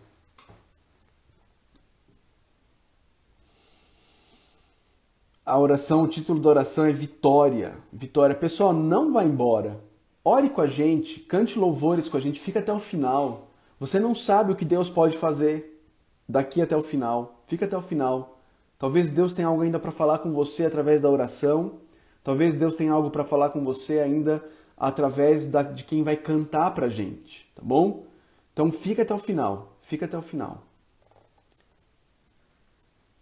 A 5.45 5.57
oração, 5.57 6.03
o 6.03 6.07
título 6.07 6.39
da 6.39 6.49
oração 6.49 6.85
é 6.85 6.91
Vitória. 6.91 7.75
Vitória. 7.91 8.35
Pessoal, 8.35 8.71
não 8.71 9.11
vá 9.11 9.23
embora. 9.23 9.83
Ore 10.23 10.49
com 10.49 10.61
a 10.61 10.67
gente, 10.67 11.21
cante 11.21 11.57
louvores 11.57 12.07
com 12.07 12.17
a 12.17 12.19
gente, 12.19 12.39
fica 12.39 12.59
até 12.59 12.71
o 12.71 12.79
final. 12.79 13.47
Você 13.79 13.99
não 13.99 14.13
sabe 14.13 14.51
o 14.51 14.55
que 14.55 14.63
Deus 14.63 14.89
pode 14.89 15.17
fazer 15.17 15.83
daqui 16.27 16.61
até 16.61 16.77
o 16.77 16.83
final. 16.83 17.38
Fica 17.49 17.65
até 17.65 17.75
o 17.75 17.81
final. 17.81 18.39
Talvez 18.77 19.09
Deus 19.09 19.33
tenha 19.33 19.47
algo 19.47 19.63
ainda 19.63 19.79
para 19.79 19.89
falar 19.89 20.19
com 20.19 20.31
você 20.31 20.67
através 20.67 21.01
da 21.01 21.09
oração. 21.09 21.79
Talvez 22.23 22.53
Deus 22.53 22.75
tenha 22.75 22.93
algo 22.93 23.09
para 23.09 23.25
falar 23.25 23.49
com 23.49 23.63
você 23.63 23.99
ainda 23.99 24.47
através 24.77 25.47
da, 25.47 25.63
de 25.63 25.83
quem 25.83 26.03
vai 26.03 26.15
cantar 26.15 26.69
para 26.75 26.87
gente, 26.87 27.51
tá 27.55 27.63
bom? 27.65 28.05
Então 28.53 28.71
fica 28.71 29.01
até 29.01 29.11
o 29.15 29.17
final. 29.17 29.75
Fica 29.79 30.05
até 30.05 30.15
o 30.15 30.21
final. 30.21 30.61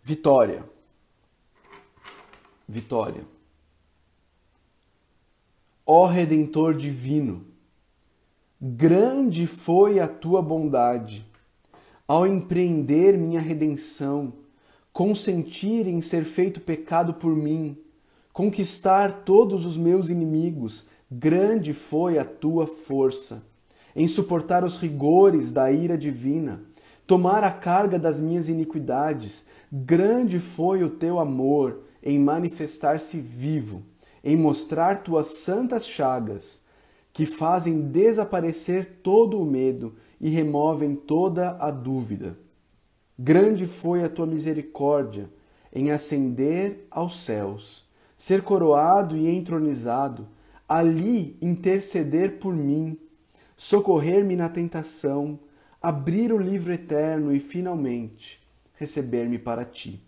Vitória. 0.03 0.65
Vitória. 2.67 3.25
Ó 5.85 6.05
Redentor 6.05 6.73
divino, 6.73 7.45
grande 8.61 9.47
foi 9.47 10.01
a 10.01 10.07
tua 10.07 10.41
bondade 10.41 11.25
ao 12.07 12.25
empreender 12.25 13.17
minha 13.17 13.41
redenção, 13.41 14.33
consentir 14.93 15.87
em 15.87 16.01
ser 16.01 16.23
feito 16.23 16.61
pecado 16.61 17.15
por 17.15 17.35
mim, 17.35 17.77
conquistar 18.31 19.23
todos 19.25 19.65
os 19.65 19.77
meus 19.77 20.09
inimigos, 20.09 20.87
grande 21.11 21.73
foi 21.73 22.17
a 22.17 22.23
tua 22.23 22.65
força. 22.65 23.43
Em 23.93 24.07
suportar 24.07 24.63
os 24.63 24.77
rigores 24.77 25.51
da 25.51 25.69
ira 25.69 25.97
divina, 25.97 26.61
tomar 27.05 27.43
a 27.43 27.51
carga 27.51 27.99
das 27.99 28.21
minhas 28.21 28.47
iniquidades, 28.47 29.45
grande 29.71 30.39
foi 30.39 30.83
o 30.83 30.89
teu 30.89 31.19
amor 31.19 31.81
em 32.01 32.17
manifestar-se 32.17 33.19
vivo, 33.19 33.83
em 34.23 34.37
mostrar 34.37 35.03
tuas 35.03 35.27
santas 35.27 35.85
chagas, 35.85 36.61
que 37.11 37.25
fazem 37.25 37.81
desaparecer 37.81 38.99
todo 39.03 39.41
o 39.41 39.45
medo 39.45 39.95
e 40.19 40.29
removem 40.29 40.95
toda 40.95 41.51
a 41.59 41.71
dúvida. 41.71 42.37
Grande 43.17 43.65
foi 43.65 44.03
a 44.03 44.09
tua 44.09 44.25
misericórdia 44.25 45.29
em 45.73 45.91
ascender 45.91 46.87
aos 46.89 47.19
céus, 47.23 47.85
ser 48.17 48.41
coroado 48.41 49.15
e 49.15 49.27
entronizado, 49.27 50.27
ali 50.67 51.37
interceder 51.41 52.39
por 52.39 52.53
mim, 52.53 52.99
socorrer-me 53.55 54.35
na 54.35 54.49
tentação, 54.49 55.39
abrir 55.81 56.33
o 56.33 56.37
livro 56.37 56.73
eterno 56.73 57.33
e 57.33 57.39
finalmente 57.39 58.41
receber-me 58.75 59.39
para 59.39 59.65
ti. 59.65 60.03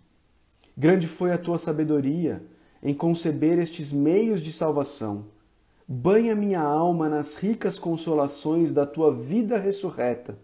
Grande 0.76 1.06
foi 1.06 1.32
a 1.32 1.38
tua 1.38 1.58
sabedoria 1.58 2.42
em 2.82 2.94
conceber 2.94 3.58
estes 3.58 3.92
meios 3.92 4.40
de 4.40 4.52
salvação. 4.52 5.26
Banha 5.92 6.36
minha 6.36 6.60
alma 6.60 7.08
nas 7.08 7.34
ricas 7.34 7.76
consolações 7.76 8.72
da 8.72 8.86
tua 8.86 9.12
vida 9.12 9.58
ressurreta. 9.58 10.38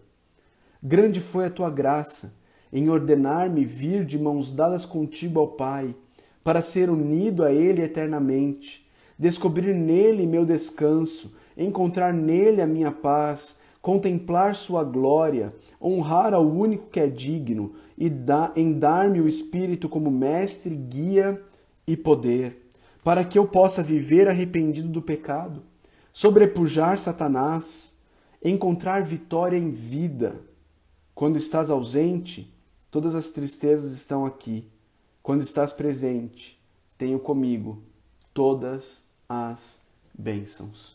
Grande 0.83 1.21
foi 1.21 1.45
a 1.45 1.49
tua 1.49 1.69
graça 1.69 2.33
em 2.69 2.89
ordenar-me 2.89 3.63
vir 3.63 4.03
de 4.03 4.19
mãos 4.19 4.51
dadas 4.51 4.85
contigo 4.85 5.39
ao 5.39 5.47
Pai, 5.47 5.95
para 6.43 6.61
ser 6.61 6.89
unido 6.89 7.45
a 7.45 7.53
Ele 7.53 7.81
eternamente, 7.81 8.85
descobrir 9.17 9.73
nele 9.73 10.27
meu 10.27 10.43
descanso, 10.43 11.33
encontrar 11.57 12.13
nele 12.13 12.61
a 12.61 12.67
minha 12.67 12.91
paz, 12.91 13.55
contemplar 13.81 14.53
sua 14.53 14.83
glória, 14.83 15.55
honrar 15.81 16.33
ao 16.33 16.45
único 16.45 16.89
que 16.89 16.99
é 16.99 17.07
digno 17.07 17.71
e 17.97 18.11
em 18.53 18.73
dar-me 18.73 19.21
o 19.21 19.29
Espírito 19.29 19.87
como 19.87 20.11
mestre, 20.11 20.75
guia 20.75 21.41
e 21.87 21.95
poder, 21.95 22.66
para 23.07 23.23
que 23.23 23.39
eu 23.39 23.47
possa 23.47 23.81
viver 23.81 24.27
arrependido 24.27 24.89
do 24.89 25.01
pecado, 25.01 25.63
sobrepujar 26.11 26.99
Satanás, 26.99 27.93
encontrar 28.43 29.05
vitória 29.05 29.55
em 29.55 29.71
vida. 29.71 30.41
Quando 31.15 31.37
estás 31.37 31.71
ausente, 31.71 32.53
todas 32.91 33.15
as 33.15 33.29
tristezas 33.29 33.93
estão 33.93 34.25
aqui. 34.25 34.67
Quando 35.23 35.41
estás 35.41 35.71
presente, 35.71 36.61
tenho 36.97 37.17
comigo 37.17 37.81
todas 38.33 39.03
as 39.29 39.79
bênçãos. 40.13 40.93